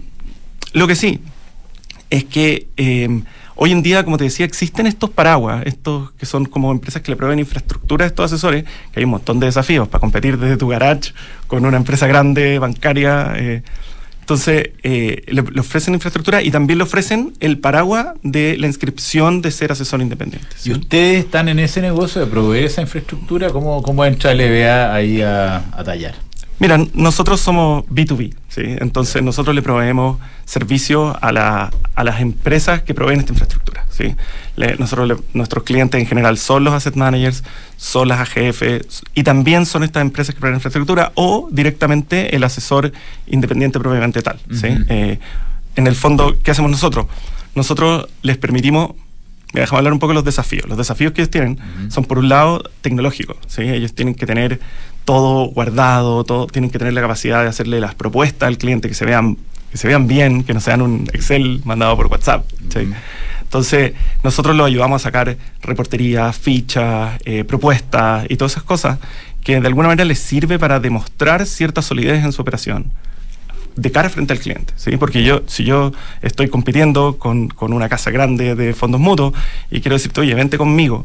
[0.74, 1.20] lo que sí
[2.10, 3.22] es que eh,
[3.54, 7.10] hoy en día, como te decía, existen estos paraguas, estos que son como empresas que
[7.10, 10.56] le proveen infraestructura a estos asesores, que hay un montón de desafíos para competir desde
[10.56, 11.12] tu garage
[11.46, 13.34] con una empresa grande, bancaria.
[13.36, 13.62] eh,
[14.22, 19.50] entonces, eh, le, ofrecen infraestructura y también le ofrecen el paraguas de la inscripción de
[19.50, 20.46] ser asesor independiente.
[20.64, 23.50] ¿Y ustedes están en ese negocio de proveer esa infraestructura?
[23.50, 26.14] ¿Cómo, cómo entra LBA ahí a, a tallar?
[26.58, 28.62] Mira, nosotros somos B2B, ¿sí?
[28.64, 34.14] Entonces nosotros le proveemos servicios a, la- a las empresas que proveen esta infraestructura, ¿sí?
[34.54, 37.42] Le- nosotros le- nuestros clientes en general son los asset managers,
[37.76, 38.62] son las AGF
[39.14, 42.92] y también son estas empresas que proveen infraestructura o directamente el asesor
[43.26, 44.68] independiente propiamente tal, ¿sí?
[44.68, 44.84] Ujú.
[44.88, 45.18] Eh,
[45.74, 47.06] en el fondo, ¿qué hacemos nosotros?
[47.56, 48.92] Nosotros les permitimos
[49.54, 50.66] Mira, déjame hablar un poco de los desafíos.
[50.66, 51.90] Los desafíos que ellos tienen Ujú.
[51.90, 53.36] son, por un lado, tecnológicos.
[53.48, 53.60] ¿sí?
[53.60, 54.60] Ellos tienen que tener
[55.04, 58.94] todo guardado, todo, tienen que tener la capacidad de hacerle las propuestas al cliente que
[58.94, 59.36] se vean,
[59.70, 62.44] que se vean bien, que no sean un Excel mandado por WhatsApp.
[63.42, 68.98] Entonces, nosotros lo ayudamos a sacar reportería, fichas, eh, propuestas y todas esas cosas
[69.42, 72.90] que de alguna manera les sirve para demostrar cierta solidez en su operación
[73.76, 74.96] de cara frente al cliente, ¿sí?
[74.96, 79.32] Porque yo, si yo estoy compitiendo con, con una casa grande de fondos mutuos
[79.70, 81.04] y quiero decirte, oye, vente conmigo,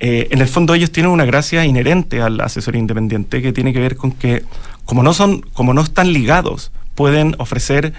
[0.00, 3.80] eh, en el fondo ellos tienen una gracia inherente al asesor independiente que tiene que
[3.80, 4.44] ver con que
[4.84, 7.92] como no son, como no están ligados, pueden ofrecer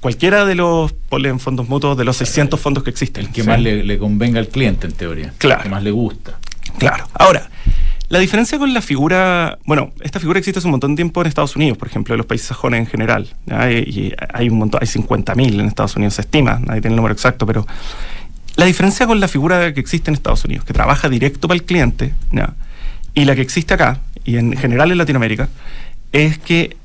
[0.00, 3.26] cualquiera de los en fondos mutuos de los 600 fondos que existen.
[3.26, 5.32] El que más le, convenga al cliente, en teoría.
[5.38, 5.60] Claro.
[5.60, 6.38] El que más le gusta.
[6.78, 7.08] Claro.
[7.14, 7.48] Ahora,
[8.08, 11.26] la diferencia con la figura, bueno, esta figura existe hace un montón de tiempo en
[11.26, 13.34] Estados Unidos, por ejemplo, en los países sajones en general.
[13.86, 17.14] Y hay un montón, hay 50.000 en Estados Unidos, se estima, nadie tiene el número
[17.14, 17.66] exacto, pero
[18.56, 21.64] la diferencia con la figura que existe en Estados Unidos, que trabaja directo para el
[21.64, 22.14] cliente,
[23.14, 25.48] y la que existe acá, y en general en Latinoamérica,
[26.12, 26.76] es que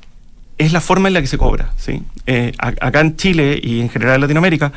[0.58, 1.72] es la forma en la que se cobra.
[1.76, 2.02] ¿sí?
[2.26, 4.72] Eh, acá en Chile y en general en Latinoamérica,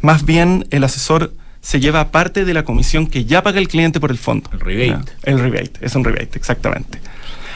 [0.00, 3.98] más bien el asesor se lleva parte de la comisión que ya paga el cliente
[3.98, 4.50] por el fondo.
[4.52, 5.12] El rebate.
[5.22, 7.00] El rebate, es un rebate, exactamente.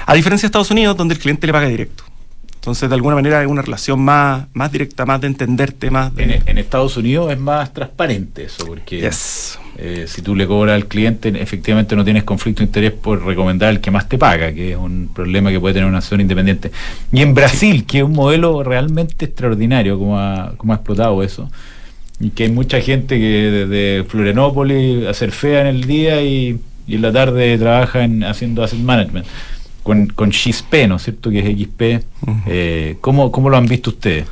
[0.06, 2.04] A diferencia de Estados Unidos, donde el cliente le paga directo.
[2.58, 6.42] Entonces, de alguna manera, hay una relación más, más directa, más de entenderte, más de...
[6.44, 9.08] En, Estados Unidos es más transparente eso, porque
[9.78, 13.68] eh, si tú le cobras al cliente, efectivamente no tienes conflicto de interés por recomendar
[13.68, 16.72] al que más te paga, que es un problema que puede tener una zona independiente.
[17.12, 21.48] Y en Brasil, que es un modelo realmente extraordinario, como ha, como ha explotado eso,
[22.18, 27.02] y que hay mucha gente que desde Florianópolis hacer fea en el día y, en
[27.02, 29.26] la tarde trabaja en, haciendo asset management
[29.88, 31.30] con, con XP, ¿no es cierto?
[31.30, 32.04] Que es XP.
[32.46, 34.26] Eh, ¿cómo, lo han visto ustedes?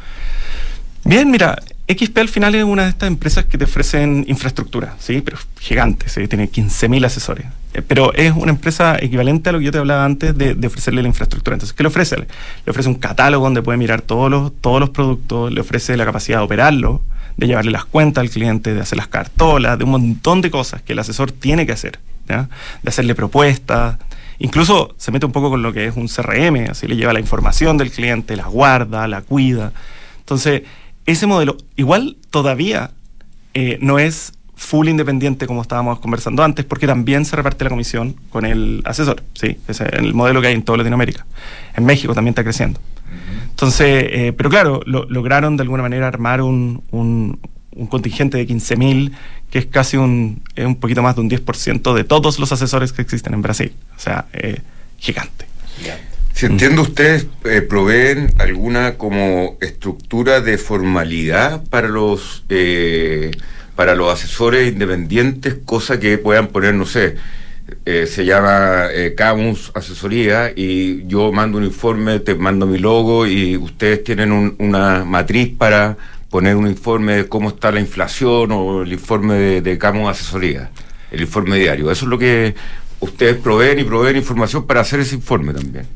[1.02, 1.56] Bien, mira,
[1.88, 5.22] XP al final es una de estas empresas que te ofrecen infraestructura, ¿sí?
[5.24, 6.28] Pero gigante, ¿sí?
[6.28, 7.46] Tiene 15.000 asesores.
[7.72, 11.00] Eh, pero es una empresa equivalente a lo que yo te hablaba antes de, ofrecerle
[11.00, 11.54] la infraestructura.
[11.54, 12.18] Entonces, ¿qué le ofrece?
[12.18, 12.26] Le
[12.70, 16.40] ofrece un catálogo donde puede mirar todos los, todos los productos, le ofrece la capacidad
[16.40, 17.00] de operarlo,
[17.38, 20.82] de llevarle las cuentas al cliente, de hacer las cartolas, de un montón de cosas
[20.82, 22.50] que el asesor tiene que hacer, ¿ya?
[22.82, 23.96] De hacerle propuestas,
[24.38, 27.20] Incluso se mete un poco con lo que es un CRM, así le lleva la
[27.20, 29.72] información del cliente, la guarda, la cuida.
[30.18, 30.62] Entonces,
[31.06, 32.90] ese modelo igual todavía
[33.54, 38.16] eh, no es full independiente como estábamos conversando antes, porque también se reparte la comisión
[38.30, 39.58] con el asesor, ¿sí?
[39.68, 41.26] Es el modelo que hay en toda Latinoamérica.
[41.74, 42.80] En México también está creciendo.
[43.50, 47.38] Entonces, eh, pero claro, lograron de alguna manera armar un, un,
[47.76, 49.12] un contingente de 15.000
[49.50, 53.02] que es casi un, un poquito más de un 10% de todos los asesores que
[53.02, 53.72] existen en Brasil.
[53.96, 54.60] O sea, eh,
[54.98, 55.46] gigante.
[56.34, 63.30] Si entiendo, ustedes eh, proveen alguna como estructura de formalidad para los eh,
[63.74, 67.16] para los asesores independientes, cosa que puedan poner, no sé,
[67.84, 68.86] se llama
[69.16, 75.04] Camus Asesoría y yo mando un informe, te mando mi logo y ustedes tienen una
[75.04, 75.98] matriz para
[76.30, 80.70] poner un informe de cómo está la inflación o el informe de, de Asesoría,
[81.10, 81.90] el informe diario.
[81.90, 82.54] Eso es lo que
[83.00, 85.86] ustedes proveen y proveen información para hacer ese informe también.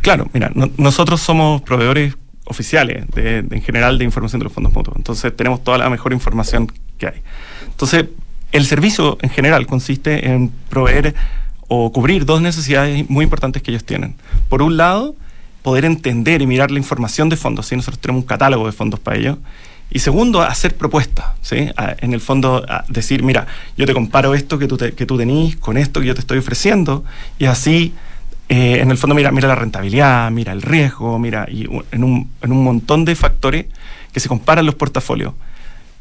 [0.00, 4.96] Claro, mira, nosotros somos proveedores oficiales de, en general de información de los fondos mutuos,
[4.96, 7.22] entonces tenemos toda la mejor información que hay.
[7.66, 8.06] Entonces,
[8.52, 11.14] el servicio en general consiste en proveer
[11.68, 14.16] o cubrir dos necesidades muy importantes que ellos tienen.
[14.48, 15.14] Por un lado,
[15.62, 17.66] poder entender y mirar la información de fondos.
[17.66, 17.76] ¿sí?
[17.76, 19.38] Nosotros tenemos un catálogo de fondos para ello.
[19.90, 21.26] Y segundo, hacer propuestas.
[21.40, 21.70] ¿sí?
[21.76, 25.76] en el fondo, decir, mira, yo te comparo esto que tú, que tú tenís con
[25.76, 27.04] esto que yo te estoy ofreciendo.
[27.38, 27.94] Y así,
[28.48, 32.30] eh, en el fondo, mira, mira la rentabilidad, mira el riesgo, mira, y en un,
[32.42, 33.66] en un montón de factores
[34.12, 35.34] que se comparan los portafolios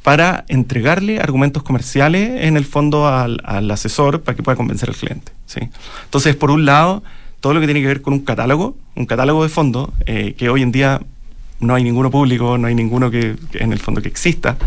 [0.02, 4.96] para entregarle argumentos comerciales en el fondo al, al asesor para que pueda convencer al
[4.96, 5.34] cliente.
[5.46, 5.60] ¿sí?
[6.06, 7.04] Entonces, por un lado,
[7.40, 10.50] todo lo que tiene que ver con un catálogo, un catálogo de fondos, eh, que
[10.50, 11.02] hoy en día
[11.60, 14.58] no hay ninguno público, no hay ninguno que, en el fondo que exista.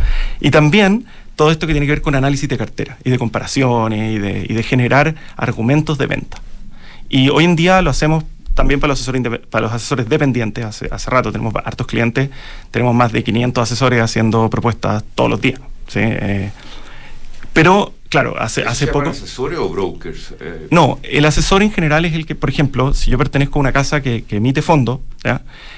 [0.40, 1.06] Y también
[1.37, 4.62] todo esto que tiene que ver con análisis de cartera y de comparaciones y de,
[4.62, 6.38] generar argumentos de venta.
[7.09, 10.64] Y hoy en día lo hacemos también para los asesores, para los asesores dependientes.
[10.64, 12.30] Hace, hace rato tenemos hartos clientes,
[12.70, 15.61] tenemos más de 500 asesores haciendo propuestas todos los días.
[15.88, 16.00] ¿sí?
[16.02, 16.50] Eh,
[17.52, 19.10] pero Claro, hace, hace poco.
[19.10, 20.34] asesores o brokers?
[20.40, 23.60] Eh, no, el asesor en general es el que, por ejemplo, si yo pertenezco a
[23.60, 25.00] una casa que, emite fondo,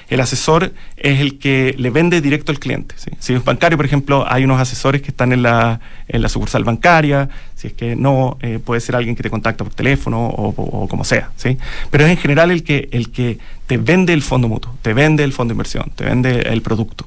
[0.09, 2.95] el asesor es el que le vende directo al cliente.
[3.19, 6.65] Si es bancario, por ejemplo, hay unos asesores que están en la, en la sucursal
[6.65, 10.89] bancaria, si es que no, eh, puede ser alguien que te contacta por teléfono o,
[10.89, 11.33] como sea.
[11.37, 11.59] ¿sí?
[11.91, 15.23] Pero es en general el que, el que te vende el fondo mutuo, te vende
[15.23, 17.07] el fondo de inversión, te vende el producto.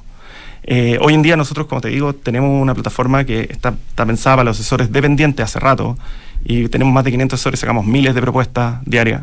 [0.66, 4.44] Eh, hoy en día nosotros, como te digo, tenemos una plataforma que está, pensada para
[4.44, 5.96] los asesores dependientes hace rato
[6.44, 9.22] y tenemos más de 500 asesores, sacamos miles de propuestas diarias.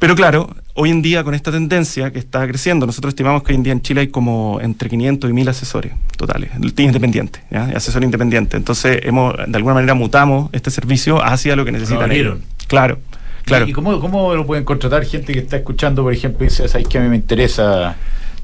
[0.00, 3.56] Pero claro, hoy en día con esta tendencia que está creciendo, nosotros estimamos que hoy
[3.56, 7.64] en día en Chile hay como entre 500 y 1000 asesores totales, independientes, ¿ya?
[7.76, 8.56] asesor independiente.
[8.56, 12.40] Entonces, hemos, de alguna manera mutamos este servicio hacia lo que necesitan ellos.
[12.66, 12.98] Claro.
[13.44, 13.68] Claro.
[13.68, 16.88] ¿Y cómo, cómo lo pueden contratar gente que está escuchando, por ejemplo, y dice, ¿sabes
[16.88, 17.96] que a mí me interesa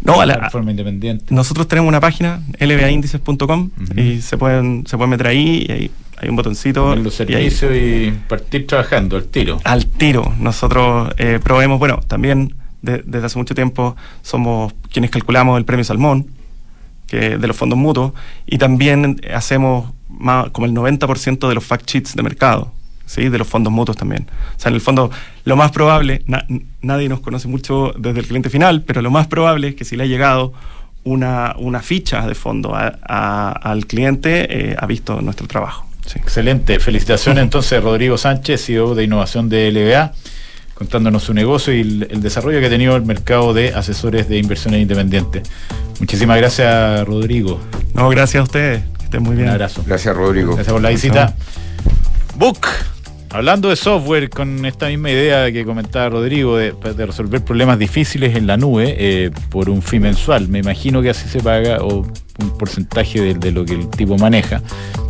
[0.04, 1.26] no, la, forma independiente?
[1.30, 6.28] Nosotros tenemos una página, lbaindices.com, y se pueden, se pueden meter ahí y ahí hay
[6.28, 6.92] un botoncito.
[6.92, 9.60] En los servicios y, partir trabajando al tiro.
[9.64, 10.32] Al tiro.
[10.38, 16.26] Nosotros eh, proveemos, bueno, también desde hace mucho tiempo somos quienes calculamos el premio Salmón,
[17.06, 18.12] que de los fondos mutuos,
[18.46, 22.72] y también hacemos más, como el 90% de los fact sheets de mercado.
[23.12, 23.29] ¿Sí?
[23.29, 24.27] de los fondos mutuos también.
[24.57, 25.11] O sea, en el fondo,
[25.44, 26.25] lo más probable,
[26.81, 29.96] nadie nos conoce mucho desde el cliente final, pero lo más probable es que si
[29.96, 30.53] le ha llegado
[31.05, 35.87] una, una ficha de fondo al cliente, eh, ha visto nuestro trabajo.
[36.14, 36.81] Excelente.
[36.81, 40.12] Felicitaciones entonces Rodrigo Sánchez, CEO de innovación de LBA,
[40.75, 44.81] contándonos su negocio y el, desarrollo que ha tenido el mercado de asesores de inversiones
[44.81, 45.42] independientes.
[46.01, 47.61] Muchísimas gracias, Rodrigo.
[47.94, 48.83] No, gracias a ustedes.
[48.98, 49.48] Que estén muy bien.
[49.48, 49.85] Un abrazo.
[49.87, 50.55] Gracias, Rodrigo.
[50.55, 51.35] Gracias por la visita.
[52.37, 52.91] Book.
[53.32, 56.74] Hablando de software, con esta misma idea que comentaba Rodrigo, de,
[57.06, 61.28] resolver problemas difíciles en la nube eh, por un fee mensual, me imagino que así
[61.30, 62.06] se paga o
[62.40, 64.60] un porcentaje de, lo que el tipo maneja,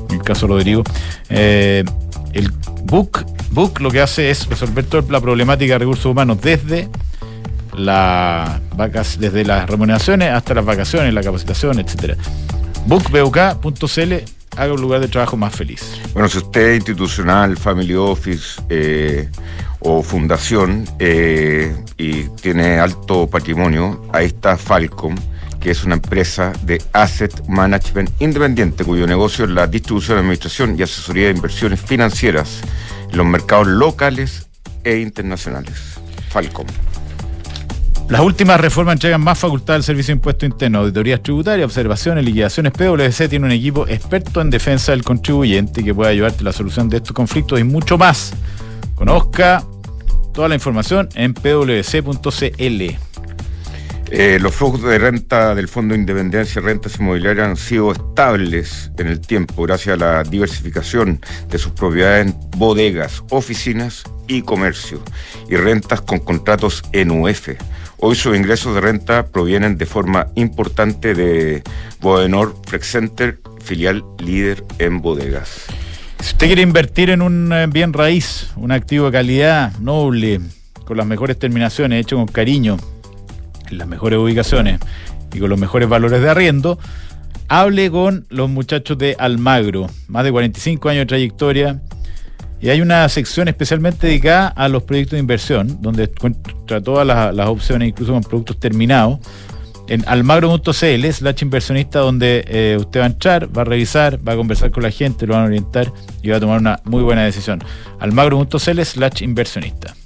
[0.09, 0.85] en el caso Rodrigo.
[1.31, 1.83] Eh,
[2.33, 2.53] el
[2.85, 6.89] Book, Book lo que hace es resolver toda la problemática de recursos humanos desde
[7.77, 8.61] la
[9.19, 12.17] desde las remuneraciones hasta las vacaciones, la capacitación, etcétera.
[12.87, 16.01] Bookbuk.cl haga un lugar de trabajo más feliz.
[16.13, 19.29] Bueno, si usted es institucional, family office eh,
[19.81, 25.17] o fundación eh, y tiene alto patrimonio, ahí está Falcom,
[25.61, 30.83] que es una empresa de asset management independiente cuyo negocio es la distribución, administración y
[30.83, 32.61] asesoría de inversiones financieras
[33.11, 34.49] en los mercados locales
[34.85, 35.75] e internacionales.
[36.31, 36.67] Falcom.
[38.13, 42.75] Las últimas reformas entregan más facultad al Servicio de Impuesto Interno, auditorías tributarias, observaciones, liquidaciones.
[42.75, 46.91] PwC tiene un equipo experto en defensa del contribuyente que puede ayudarte a la solución
[46.91, 48.35] de estos conflictos y mucho más.
[48.97, 49.65] Conozca
[50.35, 52.83] toda la información en pwc.cl.
[54.11, 58.91] Eh, los flujos de renta del Fondo de Independencia y Rentas Inmobiliarias han sido estables
[58.99, 65.01] en el tiempo gracias a la diversificación de sus propiedades en bodegas, oficinas y comercio
[65.49, 67.49] y rentas con contratos en UF
[68.05, 71.63] Hoy sus ingresos de renta provienen de forma importante de
[72.01, 75.67] Bodenor Flex Center, filial líder en bodegas.
[76.19, 80.41] Si usted quiere invertir en un eh, bien raíz, un activo de calidad, noble,
[80.85, 82.77] con las mejores terminaciones, hecho con cariño,
[83.71, 84.81] en las mejores ubicaciones
[85.33, 86.81] y con los mejores valores de arriendo,
[87.47, 91.81] hable con los muchachos de Almagro, más de 45 años de trayectoria,
[92.63, 97.49] y hay una sección especialmente dedicada a los proyectos de inversión, donde encuentra todas las,
[97.49, 99.19] opciones, incluso con productos terminados.
[99.89, 100.73] En almagro.cl,
[101.13, 104.85] slash inversionista, donde eh, usted va a entrar, va a revisar, va a conversar con
[104.85, 107.63] la gente, lo van a orientar y va a tomar una muy buena decisión.
[107.99, 109.97] almagro.cl, slash inversionista.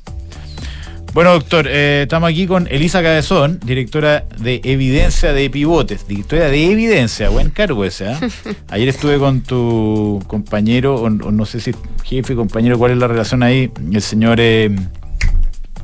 [1.16, 6.07] Bueno, doctor, eh, estamos aquí con Elisa Cabezón, directora de Evidencia de Pivotes.
[6.07, 8.16] Directora de Evidencia, buen cargo ese, ¿eh?
[8.68, 11.74] Ayer estuve con tu compañero, o, no sé si
[12.05, 13.72] jefe, compañero, ¿cuál es la relación ahí?
[13.90, 14.76] El señor eh,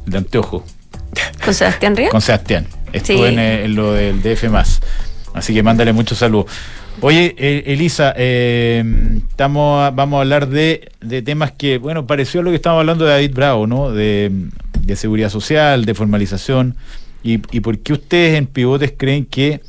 [0.05, 0.67] de anteojo.
[1.43, 2.11] ¿Con Sebastián Ríos?
[2.11, 2.67] Con Sebastián.
[2.93, 4.45] Estuve eh, en, lo del DF.
[5.33, 6.53] Así que mándale mucho saludos.
[7.01, 12.57] Oye, Elisa, estamos, vamos a hablar de, de, temas que, bueno, pareció a lo que
[12.57, 13.93] estábamos hablando de David Bravo, ¿no?
[13.93, 14.31] De,
[14.83, 16.77] de seguridad social, de formalización.
[17.23, 19.61] ¿Y, y por qué ustedes en Pivotes creen que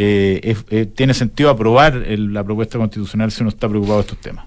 [0.00, 4.46] eh, eh, tiene sentido aprobar la propuesta constitucional si uno está preocupado de estos temas?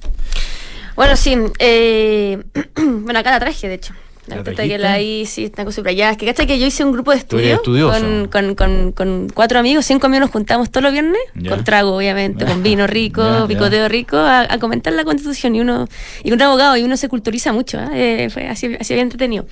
[0.95, 1.35] Bueno, sí.
[1.59, 2.41] Eh,
[2.75, 3.93] bueno, acá la traje, de hecho.
[4.35, 6.11] La que la sí, está cosa allá.
[6.11, 9.85] Es que cacha que yo hice un grupo de estudio con, con, con, cuatro amigos,
[9.85, 14.17] cinco amigos nos juntamos todos los viernes, con trago, obviamente, con vino rico, picoteo rico,
[14.17, 15.87] a, comentar la constitución y uno,
[16.23, 18.29] y un abogado, y uno se culturiza mucho, ¿eh?
[18.31, 19.45] fue así, así bien entretenido.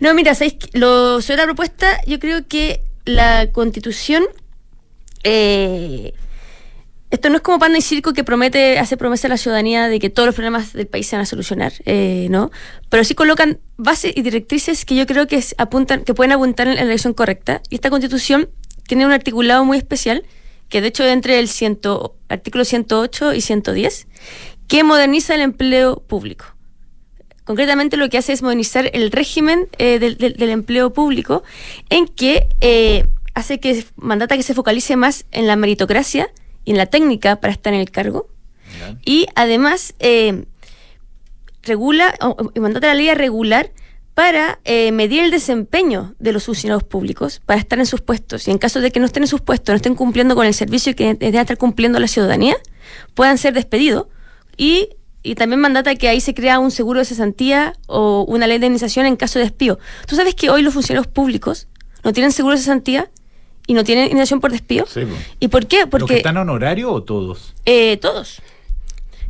[0.00, 0.56] No, mira, ¿sabéis?
[0.72, 4.24] Lo, sobre la propuesta, yo creo que la constitución
[5.24, 6.12] eh,
[7.10, 10.00] esto no es como pan y circo que promete, hace promesa a la ciudadanía de
[10.00, 12.50] que todos los problemas del país se van a solucionar, eh, ¿no?
[12.88, 16.74] Pero sí colocan bases y directrices que yo creo que apuntan, que pueden apuntar en
[16.74, 17.62] la dirección correcta.
[17.70, 18.48] Y esta constitución
[18.88, 20.24] tiene un articulado muy especial,
[20.68, 24.08] que de hecho es entre el ciento, artículo 108 y 110,
[24.66, 26.46] que moderniza el empleo público.
[27.44, 31.44] Concretamente lo que hace es modernizar el régimen eh, del, empleo público,
[31.88, 36.28] en que eh, hace que mandata que se focalice más en la meritocracia,
[36.66, 38.28] y en la técnica para estar en el cargo.
[39.06, 40.44] Y además eh,
[41.62, 42.14] regula,
[42.54, 43.72] y mandata la ley a regular
[44.12, 48.48] para eh, medir el desempeño de los funcionarios públicos, para estar en sus puestos.
[48.48, 50.54] Y en caso de que no estén en sus puestos, no estén cumpliendo con el
[50.54, 52.56] servicio que deben estar cumpliendo la ciudadanía,
[53.14, 54.06] puedan ser despedidos.
[54.56, 54.88] Y,
[55.22, 58.66] y, también mandata que ahí se crea un seguro de cesantía o una ley de
[58.66, 59.78] indemnización en caso de despido.
[60.06, 61.68] Tú sabes que hoy los funcionarios públicos
[62.02, 63.10] no tienen seguro de cesantía
[63.66, 64.86] y no tienen indemnización por despido.
[64.86, 65.02] Sí,
[65.40, 65.86] ¿Y por qué?
[65.86, 67.54] Porque, ¿Los que están honorario o todos?
[67.64, 68.40] Eh, todos.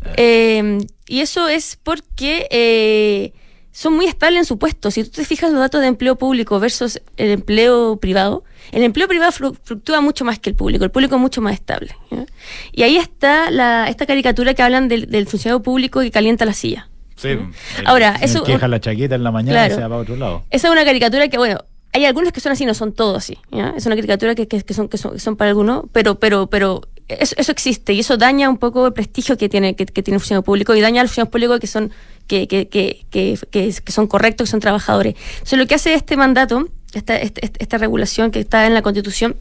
[0.04, 0.12] Ah.
[0.16, 0.78] Eh,
[1.08, 3.32] y eso es porque eh,
[3.72, 4.90] son muy estables en su puesto.
[4.90, 9.06] Si tú te fijas los datos de empleo público versus el empleo privado, el empleo
[9.06, 11.94] privado fluctúa mucho más que el público, el público es mucho más estable.
[12.72, 16.88] Y ahí está la, esta caricatura que hablan del, funcionario público que calienta la silla.
[17.16, 17.38] Sí,
[17.86, 18.44] Ahora, eso.
[18.44, 20.44] Queja la chaqueta en la mañana y se va para otro lado.
[20.50, 21.60] Esa es una caricatura que, bueno,
[21.96, 23.38] hay algunos que son así, no son todos así.
[23.74, 27.52] Es una caricatura que, que, son, que, son, para algunos, pero, pero, pero eso, eso,
[27.52, 30.74] existe y eso daña un poco el prestigio que tiene, que, tiene el funcionario público
[30.74, 31.90] y daña a los funcionarios públicos que son
[32.26, 33.06] que, que, que,
[33.50, 35.14] que, son correctos, que son trabajadores.
[35.34, 39.36] Entonces, lo que hace este mandato, esta, esta, esta regulación que está en la Constitución,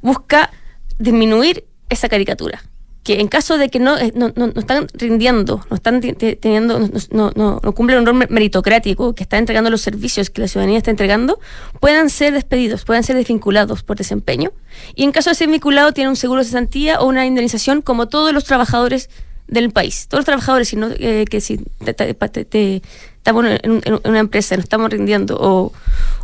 [0.00, 0.50] busca
[0.98, 2.62] disminuir esa caricatura
[3.04, 6.80] que en caso de que no, eh, no, no, están rindiendo, no están teniendo,
[7.10, 10.78] no, no, no, cumplen un rol meritocrático, que están entregando los servicios que la ciudadanía
[10.78, 11.38] está entregando,
[11.80, 14.52] puedan ser despedidos, puedan ser desvinculados por desempeño.
[14.94, 18.08] Y en caso de ser vinculado, tienen un seguro de cesantía o una indemnización como
[18.08, 19.10] todos los trabajadores
[19.48, 20.06] del país.
[20.08, 25.72] Todos los trabajadores, si eh, que si estamos en, una empresa, no estamos rindiendo o,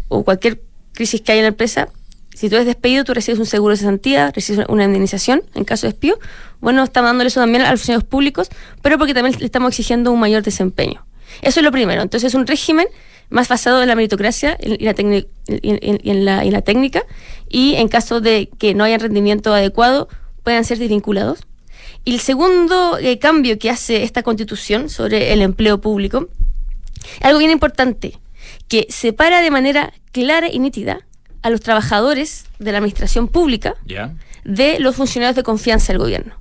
[0.09, 0.63] o cualquier
[0.95, 1.91] crisis que haya en la empresa,
[2.35, 5.87] si tú eres despedido, tú recibes un seguro de cesantía, recibes una indemnización en caso
[5.87, 6.19] de despido.
[6.61, 8.49] Bueno, estamos dándole eso también a los funcionarios públicos,
[8.83, 11.05] pero porque también le estamos exigiendo un mayor desempeño.
[11.43, 12.03] Eso es lo primero.
[12.03, 12.87] Entonces, es un régimen
[13.31, 17.05] más basado en la meritocracia y, la, en, la, técnica,
[17.49, 20.09] y en caso de que no haya rendimiento adecuado,
[20.43, 21.41] puedan ser desvinculados.
[22.05, 26.29] Y el segundo eh, cambio que hace esta constitución sobre el empleo público,
[27.21, 28.19] algo bien importante,
[28.69, 31.07] que separa de manera clara y nítida
[31.43, 33.75] a los trabajadores de la administración pública
[34.45, 36.41] de los funcionarios de confianza del gobierno.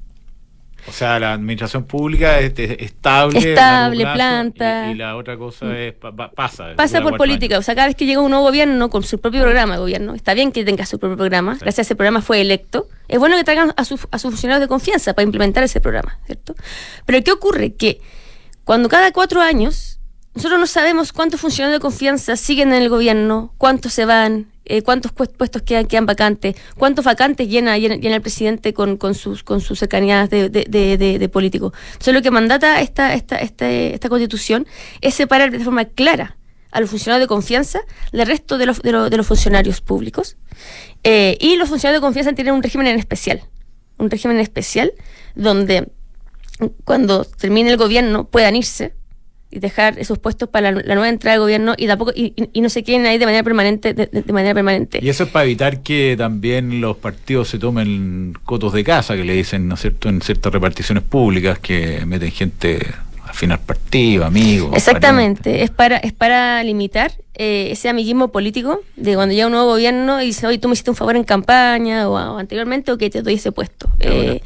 [0.88, 3.38] O sea, la administración pública es, estable.
[3.38, 4.90] Estable, planta.
[4.92, 5.94] Y, la otra cosa es
[6.36, 6.74] pasa.
[6.76, 7.58] Pasa por política.
[7.60, 10.16] O sea, cada vez que llega un nuevo gobierno con su propio programa de gobierno,
[10.16, 13.36] está bien que tenga su propio programa, gracias a ese programa fue electo, es bueno
[13.36, 16.56] que traigan a, sus funcionarios de confianza para implementar ese programa, ¿cierto?
[17.06, 17.74] Pero ¿qué ocurre?
[17.74, 18.02] Que
[18.64, 20.00] cuando cada cuatro años,
[20.34, 24.84] nosotros no sabemos cuántos funcionarios de confianza siguen en el gobierno, cuántos se van, eh,
[24.84, 29.62] cuántos puestos quedan, quedan vacantes, cuántos vacantes llena, llena, el presidente con, con, sus, con
[29.62, 30.66] sus cercanías de, de,
[30.98, 31.74] de, de políticos.
[31.94, 34.68] Entonces lo que mandata esta, esta, esta, esta constitución
[35.02, 36.38] es separar de forma clara
[36.72, 40.38] a los funcionarios de confianza del resto de los, de, los, funcionarios públicos.
[41.04, 43.42] Eh, y los funcionarios de confianza tienen un régimen en especial,
[43.98, 44.94] un régimen especial
[45.36, 45.92] donde
[46.84, 48.94] cuando termine el gobierno puedan irse
[49.52, 52.70] y dejar esos puestos para la, nueva entrada del gobierno y tampoco y, y, no
[52.70, 55.00] se queden ahí de manera permanente de, manera permanente.
[55.02, 59.24] Y eso es para evitar que también los partidos se tomen cotos de casa que
[59.24, 62.80] le dicen no es cierto en ciertas reparticiones públicas que meten gente
[63.40, 64.72] final partido, amigos.
[64.76, 69.70] Exactamente, es para, es para limitar eh, ese amiguismo político de cuando llega un nuevo
[69.70, 73.10] gobierno y dice, oye, tú me hiciste un favor en campaña o, anteriormente o que
[73.10, 73.90] te doy ese puesto.
[74.00, 74.42] Eh,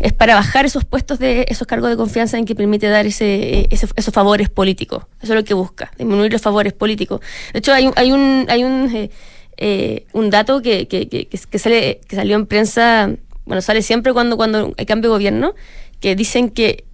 [0.00, 3.68] es para bajar esos puestos de esos cargos de confianza en que permite dar ese,
[3.70, 5.04] esos favores políticos.
[5.22, 7.20] Eso es lo que busca, disminuir los favores políticos.
[7.52, 9.10] De hecho, hay un, hay un, hay un,
[9.58, 13.10] eh, un dato que, que, que, que, sale, que salió en prensa,
[13.44, 15.54] bueno, sale siempre cuando, cuando hay cambio de gobierno,
[16.00, 16.84] que dicen que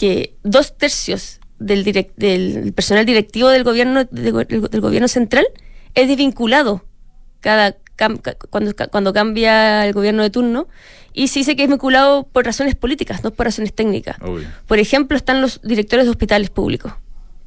[0.00, 1.84] que dos tercios del,
[2.16, 5.46] del personal directivo del gobierno, del, gobierno central
[5.94, 6.84] es desvinculado
[7.40, 7.76] cada
[8.50, 10.68] cuando, cuando cambia el gobierno de turno
[11.12, 14.16] y se dice que es vinculado por razones políticas, no por razones técnicas.
[14.66, 16.92] Por ejemplo, están los directores de hospitales públicos.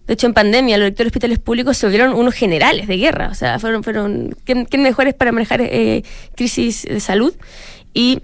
[0.05, 3.29] De hecho, en pandemia, los directores de hospitales públicos se volvieron unos generales de guerra.
[3.29, 6.03] O sea, fueron, fueron ¿quién, mejores para manejar eh,
[6.35, 7.33] crisis de salud?
[7.93, 8.19] Y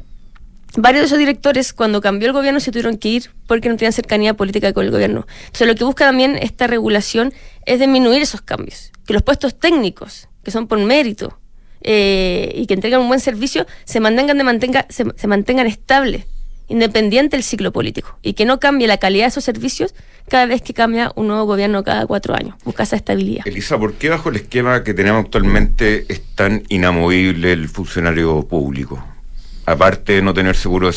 [0.78, 3.94] varios de esos directores, cuando cambió el gobierno, se tuvieron que ir porque no tenían
[3.94, 5.26] cercanía política con el gobierno.
[5.46, 7.34] Entonces, lo que busca también esta regulación
[7.66, 8.92] es disminuir esos cambios.
[9.06, 11.40] Que los puestos técnicos, que son por mérito
[11.82, 16.26] eh, y que entregan un buen servicio, se mantengan, de mantenga, se, mantengan estables,
[16.68, 18.20] independiente del ciclo político.
[18.22, 19.96] Y que no cambie la calidad de esos servicios
[20.28, 22.56] cada vez que cambia un nuevo gobierno cada cuatro años.
[22.64, 23.48] Busca esa estabilidad.
[23.48, 29.04] Elisa, ¿por qué bajo el esquema que tenemos actualmente es tan inamovible el funcionario público?
[29.70, 30.90] Aparte de no tener seguro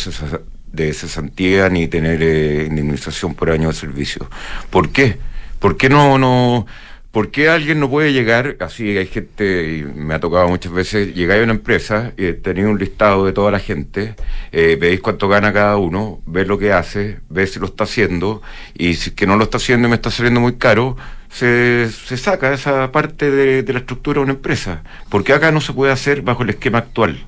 [0.72, 4.28] de, cesantía ni tener eh, indemnización por año de servicio.
[4.70, 5.18] ¿Por qué?
[5.58, 6.66] ¿Por qué no, no,
[7.10, 11.14] por qué alguien no puede llegar, así hay gente, y me ha tocado muchas veces,
[11.14, 14.14] llegar a una empresa y tener un listado de toda la gente,
[14.50, 18.40] eh, veis cuánto gana cada uno, ver lo que hace, ver si lo está haciendo,
[18.74, 20.96] y si que no lo está haciendo y me está saliendo muy caro,
[21.30, 24.82] se, se saca esa parte de, de la estructura de una empresa.
[25.10, 27.18] Porque acá no se puede hacer bajo el esquema actual.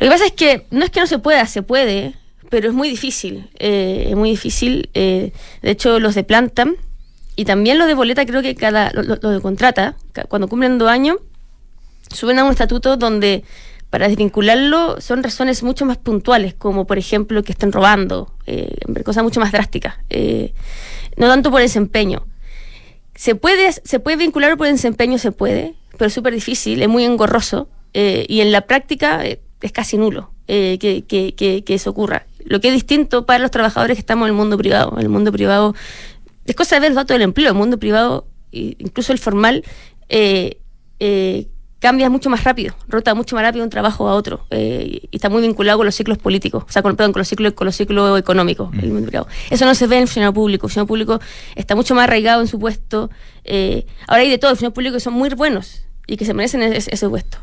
[0.00, 2.14] Lo que pasa es que no es que no se pueda, se puede,
[2.48, 3.50] pero es muy difícil.
[3.58, 4.88] Eh, es muy difícil.
[4.94, 6.66] Eh, de hecho, los de planta
[7.36, 9.96] y también los de boleta, creo que cada los lo de contrata,
[10.28, 11.18] cuando cumplen dos años,
[12.14, 13.44] suben a un estatuto donde
[13.90, 18.74] para desvincularlo son razones mucho más puntuales, como por ejemplo que estén robando, eh,
[19.04, 19.96] cosas mucho más drásticas.
[21.16, 22.26] no tanto por desempeño.
[23.14, 27.04] Se puede, se puede vincular por desempeño, se puede, pero es súper difícil, es muy
[27.04, 27.68] engorroso.
[27.92, 29.22] y en la práctica
[29.62, 32.26] es casi nulo eh, que, que, que, eso ocurra.
[32.44, 34.94] Lo que es distinto para los trabajadores que estamos en el mundo privado.
[34.96, 35.74] En el mundo privado,
[36.44, 37.50] es cosa de ver los datos del empleo.
[37.50, 39.62] En el mundo privado, incluso el formal,
[40.08, 40.58] eh,
[40.98, 41.46] eh,
[41.78, 44.44] cambia mucho más rápido, rota mucho más rápido de un trabajo a otro.
[44.50, 47.52] y está muy vinculado con los ciclos políticos, o sea, con, perdón, con los ciclos,
[47.52, 48.70] con los ciclos económicos.
[48.82, 49.28] El mundo privado.
[49.50, 50.66] Eso no se ve en el funcionario público.
[50.66, 51.20] El funcionario público
[51.54, 53.10] está mucho más arraigado en su puesto.
[54.08, 56.62] ahora hay de todo, el funcionario público que son muy buenos y que se merecen
[56.62, 57.38] ese puesto.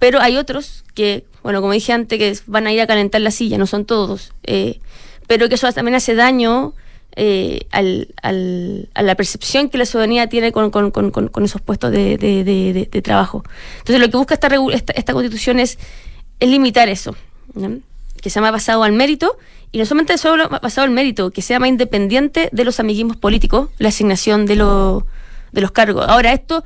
[0.00, 3.30] Pero hay otros que, bueno, como dije antes, que van a ir a calentar la
[3.30, 4.80] silla, no son todos, eh,
[5.28, 6.74] pero que eso también hace daño
[7.14, 11.60] eh, al, al, a la percepción que la ciudadanía tiene con, con, con, con esos
[11.60, 13.44] puestos de, de, trabajo.
[13.78, 15.78] Entonces, lo que busca esta, esta, esta constitución es,
[16.40, 17.14] es limitar eso,
[18.22, 19.36] que sea más basado al mérito,
[19.70, 23.68] y no solamente solo basado al mérito, que sea más independiente de los amiguismos políticos,
[23.78, 25.06] la asignación de, lo,
[25.52, 26.06] de los cargos.
[26.08, 26.64] Ahora, esto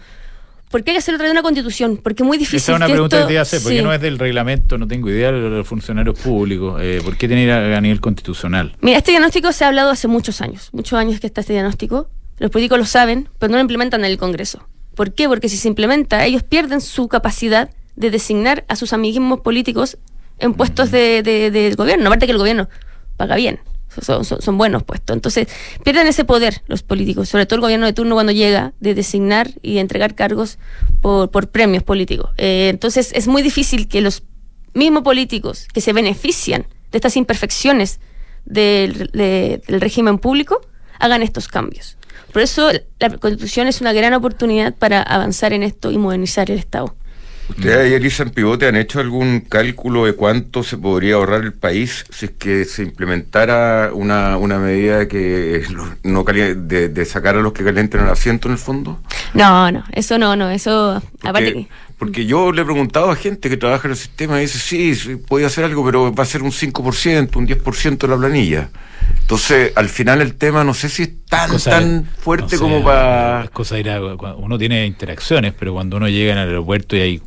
[0.74, 2.00] ¿Por qué hay que hacerlo a través de una constitución?
[2.02, 2.56] Porque es muy difícil.
[2.56, 4.76] Esa es una pregunta que te hacer, ¿por qué no es del reglamento?
[4.76, 6.82] No tengo idea de los funcionarios públicos.
[6.82, 8.74] Eh, ¿Por qué tiene que ir a, nivel constitucional?
[8.80, 12.08] Mira, este diagnóstico se ha hablado hace muchos años, muchos años que está este diagnóstico.
[12.38, 14.66] Los políticos lo saben, pero no lo implementan en el Congreso.
[14.96, 15.28] ¿Por qué?
[15.28, 19.96] Porque si se implementa, ellos pierden su capacidad de designar a sus amiguismos políticos
[20.40, 22.08] en puestos de, del gobierno.
[22.08, 22.68] Aparte que el gobierno
[23.16, 23.60] paga bien
[24.02, 25.14] son, buenos puestos.
[25.14, 25.48] Entonces,
[25.82, 29.50] pierden ese poder los políticos, sobre todo el gobierno de turno cuando llega de designar
[29.62, 30.58] y entregar cargos
[31.00, 32.30] por, premios políticos.
[32.36, 34.22] Eh, entonces, es muy difícil que los
[34.72, 38.00] mismos políticos que se benefician de estas imperfecciones
[38.44, 40.60] del, del régimen público
[40.98, 41.96] hagan estos cambios.
[42.32, 46.58] Por eso la Constitución es una gran oportunidad para avanzar en esto y modernizar el
[46.58, 46.96] Estado.
[47.56, 51.52] ¿Ustedes ahí, Elisa, en Pivote, han hecho algún cálculo de cuánto se podría ahorrar el
[51.52, 55.64] país si es que se implementara una, una medida que
[56.02, 59.00] no de, de, sacar a los que calienten el asiento en el fondo?
[59.34, 63.56] No, no, eso no, no, eso porque, Porque yo le he preguntado a gente que
[63.56, 66.42] trabaja en el sistema y dice, sí, sí puede hacer algo, pero va a ser
[66.42, 68.70] un 5%, un 10% de la planilla.
[69.20, 73.48] Entonces, al final el tema no sé si es tan, tan fuerte como para...
[73.52, 73.76] Cosa
[74.36, 77.22] uno tiene interacciones, pero cuando uno llega en el aeropuerto y hay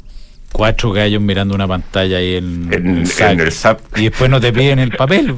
[0.58, 3.80] cuatro gallos mirando una pantalla ahí en, el, SAP.
[3.96, 5.36] Y después no te piden el papel.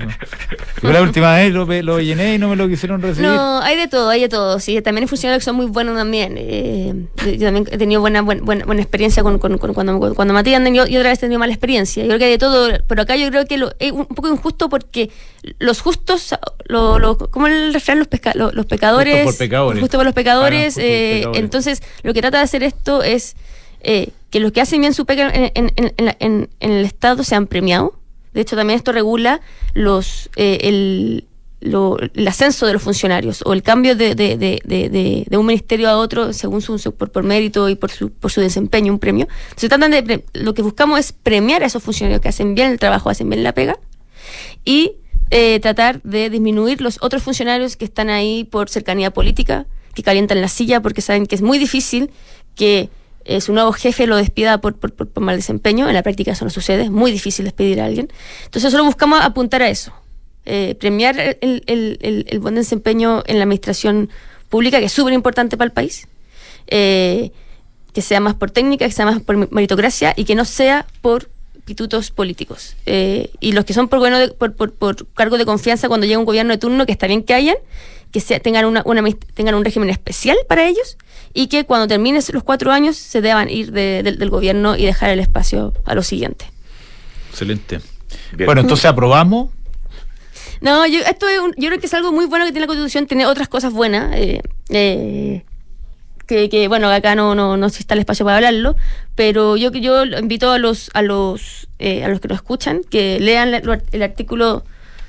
[0.82, 3.30] Yo la última vez lo, lo, llené y no me lo quisieron recibir.
[3.30, 4.62] No, hay de todo, hay de todo.
[4.62, 6.36] Sí, también hay funcionarios que son muy buenos también.
[6.38, 6.94] Eh,
[7.38, 10.80] yo también he tenido buena, buena, buena experiencia con, con, cuando, cuando Matías y, y
[10.80, 12.02] otra vez he tenido mala experiencia.
[12.04, 14.30] Yo creo que hay de todo, pero acá yo creo que lo, es un poco
[14.30, 15.12] injusto porque
[15.60, 18.00] los justos, lo, lo, ¿cómo el refrán?
[18.00, 19.26] Los, los, pecadores.
[19.26, 19.82] Justo por pecadores.
[19.82, 20.78] Justo por los pecadores.
[20.78, 23.36] Eh, entonces, lo que trata de hacer esto es
[23.82, 27.92] eh, que los que hacen bien su pega en, el Estado sean premiados.
[28.34, 29.42] De hecho, también esto regula
[29.74, 31.26] los eh, el,
[32.28, 37.24] ascenso de los funcionarios o el cambio de, un ministerio a otro según su, por,
[37.24, 39.28] mérito y por su, por su desempeño, un premio.
[39.50, 42.80] Entonces, tratan de, lo que buscamos es premiar a esos funcionarios que hacen bien el
[42.80, 43.78] trabajo, hacen bien la pega
[44.64, 44.94] y
[45.32, 50.42] eh, tratar de disminuir los otros funcionarios que están ahí por cercanía política, que calientan
[50.42, 52.10] la silla porque saben que es muy difícil
[52.56, 52.90] que
[53.30, 54.76] eh, su nuevo jefe lo despida por,
[55.22, 55.88] mal desempeño.
[55.88, 58.12] En la práctica eso no sucede, es muy difícil despedir a alguien.
[58.46, 59.94] Entonces solo buscamos apuntar a eso,
[60.46, 64.10] eh, premiar el, buen desempeño en la administración
[64.50, 66.08] pública, que es súper importante para el país,
[66.66, 67.32] eh,
[67.94, 71.30] que sea más por técnica, que sea más por meritocracia y que no sea por
[71.70, 72.76] pitutos políticos.
[72.86, 76.52] y los que son por, bueno por, por, cargo de confianza cuando llega un gobierno
[76.52, 77.58] de turno, que está bien que hayan,
[78.12, 78.84] que sea, tengan, una,
[79.36, 80.98] tengan un régimen especial para ellos
[81.34, 85.20] y que cuando terminen los cuatro años se deban ir del gobierno y dejar el
[85.20, 86.46] espacio a lo siguiente.
[87.30, 87.82] Excelente.
[88.46, 89.52] Bueno, entonces aprobamos.
[90.62, 93.06] No, yo, esto es yo creo que es algo muy bueno que tiene la Constitución,
[93.06, 94.14] tiene otras cosas buenas.
[94.16, 95.44] Eh, eh,
[96.30, 98.76] que, bueno, acá no, no, no está el espacio para hablarlo,
[99.16, 103.20] pero yo yo invito a los a los eh, a los que lo escuchan que
[103.20, 104.64] lean el artículo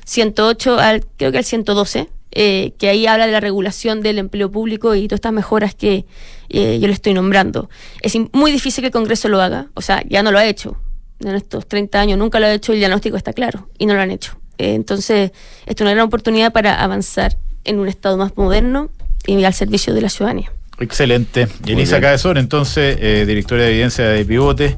[0.07, 4.53] 108 al creo que al 112 eh, que ahí habla de la regulación del empleo
[4.53, 6.07] público y todas estas mejoras que
[6.49, 7.69] eh, yo le estoy nombrando.
[8.03, 10.77] Es muy difícil que el Congreso lo haga, o sea, ya no lo ha hecho.
[11.19, 14.01] En estos 30 años nunca lo ha hecho, el diagnóstico está claro, y no lo
[14.01, 14.39] han hecho.
[14.59, 15.33] Eh, entonces,
[15.67, 18.91] esto es una gran oportunidad para avanzar en un Estado más moderno
[19.27, 20.53] y al servicio de la ciudadanía.
[20.81, 21.47] Excelente.
[21.67, 24.77] Elisa Cabezón, entonces, eh, directora de evidencia de Pivote.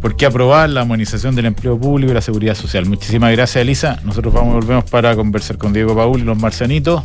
[0.00, 2.86] ¿Por qué aprobar la armonización del empleo público y la seguridad social?
[2.86, 3.98] Muchísimas gracias, Elisa.
[4.04, 7.02] Nosotros vamos volvemos para conversar con Diego Paul y los marcianitos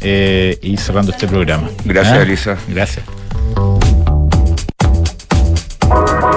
[0.00, 1.68] eh, y cerrando este programa.
[1.84, 2.22] Gracias, ¿Ah?
[2.22, 2.56] Elisa.
[2.68, 3.04] Gracias.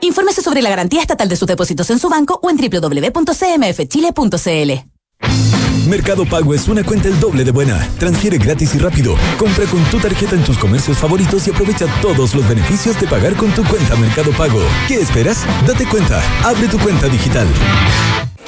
[0.00, 3.30] Infórmese sobre la garantía estatal de sus depósitos en su banco o en www.cmfchile.cl.
[5.88, 7.88] Mercado Pago es una cuenta el doble de buena.
[7.98, 9.16] Transfiere gratis y rápido.
[9.38, 13.34] Compra con tu tarjeta en tus comercios favoritos y aprovecha todos los beneficios de pagar
[13.34, 14.60] con tu cuenta Mercado Pago.
[14.86, 15.44] ¿Qué esperas?
[15.66, 16.22] Date cuenta.
[16.44, 17.48] Abre tu cuenta digital.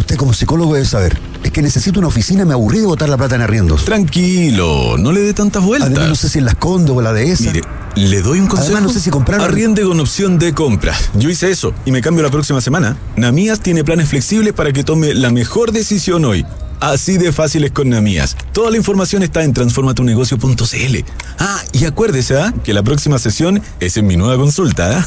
[0.00, 1.18] Usted como psicólogo debe saber.
[1.44, 3.84] Es que necesito una oficina, me aburrí de botar la plata en arriendos.
[3.84, 5.90] Tranquilo, no le dé tantas vueltas.
[5.90, 7.44] Además, no sé si en las Conde o la de esa.
[7.44, 7.60] Mire,
[7.96, 8.72] le doy un consejo.
[8.72, 9.42] Además, no sé si comprar.
[9.42, 10.94] Arriende con opción de compra.
[11.14, 12.96] Yo hice eso y me cambio la próxima semana.
[13.16, 16.46] Namías tiene planes flexibles para que tome la mejor decisión hoy.
[16.80, 18.38] Así de fáciles con Namías.
[18.54, 20.96] Toda la información está en transformatunegocio.cl.
[21.38, 22.54] Ah, y acuérdese, ¿ah?
[22.64, 25.06] Que la próxima sesión es en mi nueva consulta, ¿ah?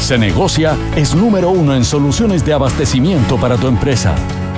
[0.00, 4.14] se negocia es número uno en soluciones de abastecimiento para tu empresa.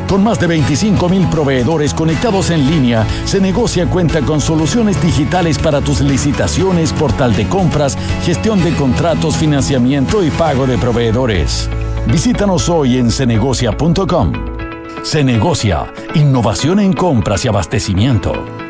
[0.08, 5.58] Con más de 25 mil proveedores conectados en línea, Se Negocia cuenta con soluciones digitales
[5.58, 11.68] para tus licitaciones, portal de compras, gestión de contratos, financiamiento y pago de proveedores.
[12.06, 14.32] Visítanos hoy en cenegocia.com.
[15.02, 18.67] Se Negocia, innovación en compras y abastecimiento.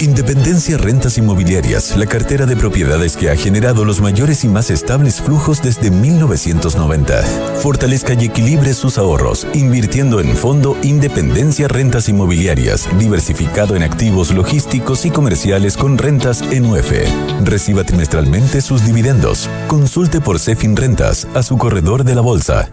[0.00, 5.20] Independencia Rentas Inmobiliarias, la cartera de propiedades que ha generado los mayores y más estables
[5.20, 7.22] flujos desde 1990.
[7.60, 15.04] Fortalezca y equilibre sus ahorros, invirtiendo en fondo Independencia Rentas Inmobiliarias, diversificado en activos logísticos
[15.04, 16.92] y comerciales con rentas en UF.
[17.44, 19.50] Reciba trimestralmente sus dividendos.
[19.68, 22.70] Consulte por Cefin Rentas a su corredor de la bolsa.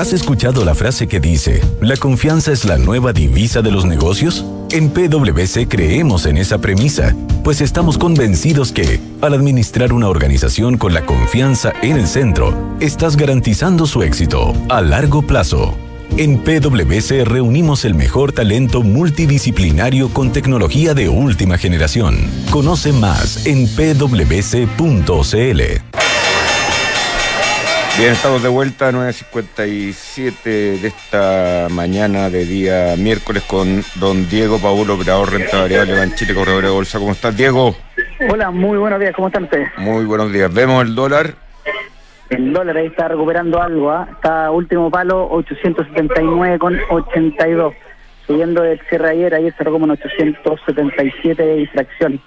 [0.00, 4.44] ¿Has escuchado la frase que dice, la confianza es la nueva divisa de los negocios?
[4.70, 10.94] En PwC creemos en esa premisa pues estamos convencidos que, al administrar una organización con
[10.94, 15.74] la confianza en el centro, estás garantizando su éxito a largo plazo.
[16.16, 22.16] En PwC reunimos el mejor talento multidisciplinario con tecnología de última generación.
[22.50, 24.74] Conoce más en pwc.cl.
[27.96, 34.58] Bien, estamos de vuelta a 9.57 de esta mañana de día miércoles con don Diego
[34.58, 36.98] Paulo, operador renta variable en Chile, corredor de bolsa.
[36.98, 37.76] ¿Cómo estás, Diego?
[38.28, 39.68] Hola, muy buenos días, ¿cómo están ustedes?
[39.76, 40.52] Muy buenos días.
[40.52, 41.36] Vemos el dólar.
[42.30, 44.08] El dólar ahí está recuperando algo, ¿ah?
[44.10, 47.74] está último palo 879,82,
[48.26, 52.20] subiendo el cierre ayer, ayer cerró como en 877 y fracción.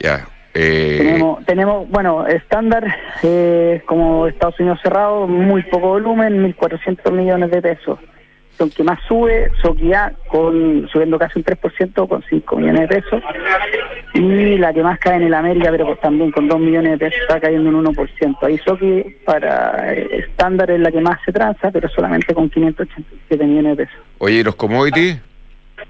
[0.00, 2.84] Ya, eh, tenemos, tenemos, bueno, estándar,
[3.22, 7.98] eh, como Estados Unidos cerrado, muy poco volumen, 1.400 millones de pesos.
[8.58, 13.22] Son que más sube, Soquia con subiendo casi un 3% con 5 millones de pesos.
[14.12, 17.22] Y la que más cae en el América, pero también con 2 millones de pesos,
[17.22, 18.36] está cayendo un 1%.
[18.42, 23.44] Ahí Soqui para eh, estándar es la que más se transa, pero solamente con 587
[23.44, 24.00] millones de pesos.
[24.18, 25.29] Oye, ¿y los commodities?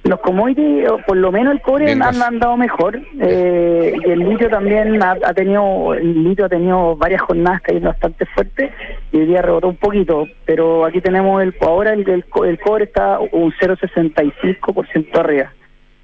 [0.05, 5.03] Los commodities, por lo menos el cobre han andado mejor eh, y el litio también
[5.03, 8.73] ha, tenido, el litio ha tenido varias jornadas cayendo bastante fuerte
[9.13, 12.85] y hoy día rebotó un poquito, pero aquí tenemos el, ahora el, el, el cobre
[12.85, 15.53] está un 0,65% arriba,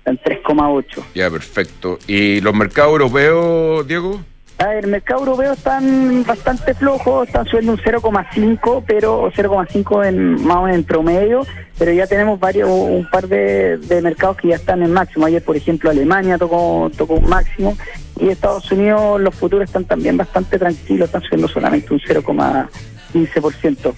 [0.05, 1.05] en 3,8.
[1.15, 1.99] Ya, perfecto.
[2.07, 4.21] ¿Y los mercados europeos, Diego?
[4.59, 10.63] El mercado europeo están bastante flojos, están subiendo un 0,5, pero 0,5 en más o
[10.63, 11.47] menos en promedio,
[11.79, 15.27] pero ya tenemos varios un par de, mercados que ya están en máximo.
[15.27, 17.77] Ayer, por ejemplo, Alemania tocó tocó un máximo
[18.19, 23.95] y Estados Unidos los futuros están también bastante tranquilos, están subiendo solamente un 0,15%.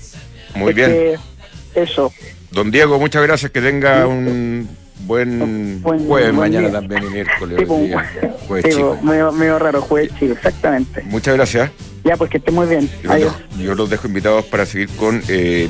[0.56, 1.14] Muy bien.
[1.74, 2.12] Eso.
[2.50, 4.68] Don Diego, muchas gracias, que tenga un
[5.01, 7.68] Buen, jueves, mañana también y miércoles.
[8.49, 8.99] jueves chico.
[9.03, 11.03] Medio, raro, jueves chico, exactamente.
[11.05, 11.70] Muchas gracias.
[12.05, 12.88] Ya, pues que esté muy bien.
[13.03, 15.68] Yo, Los, yo los dejo invitados para seguir con eh,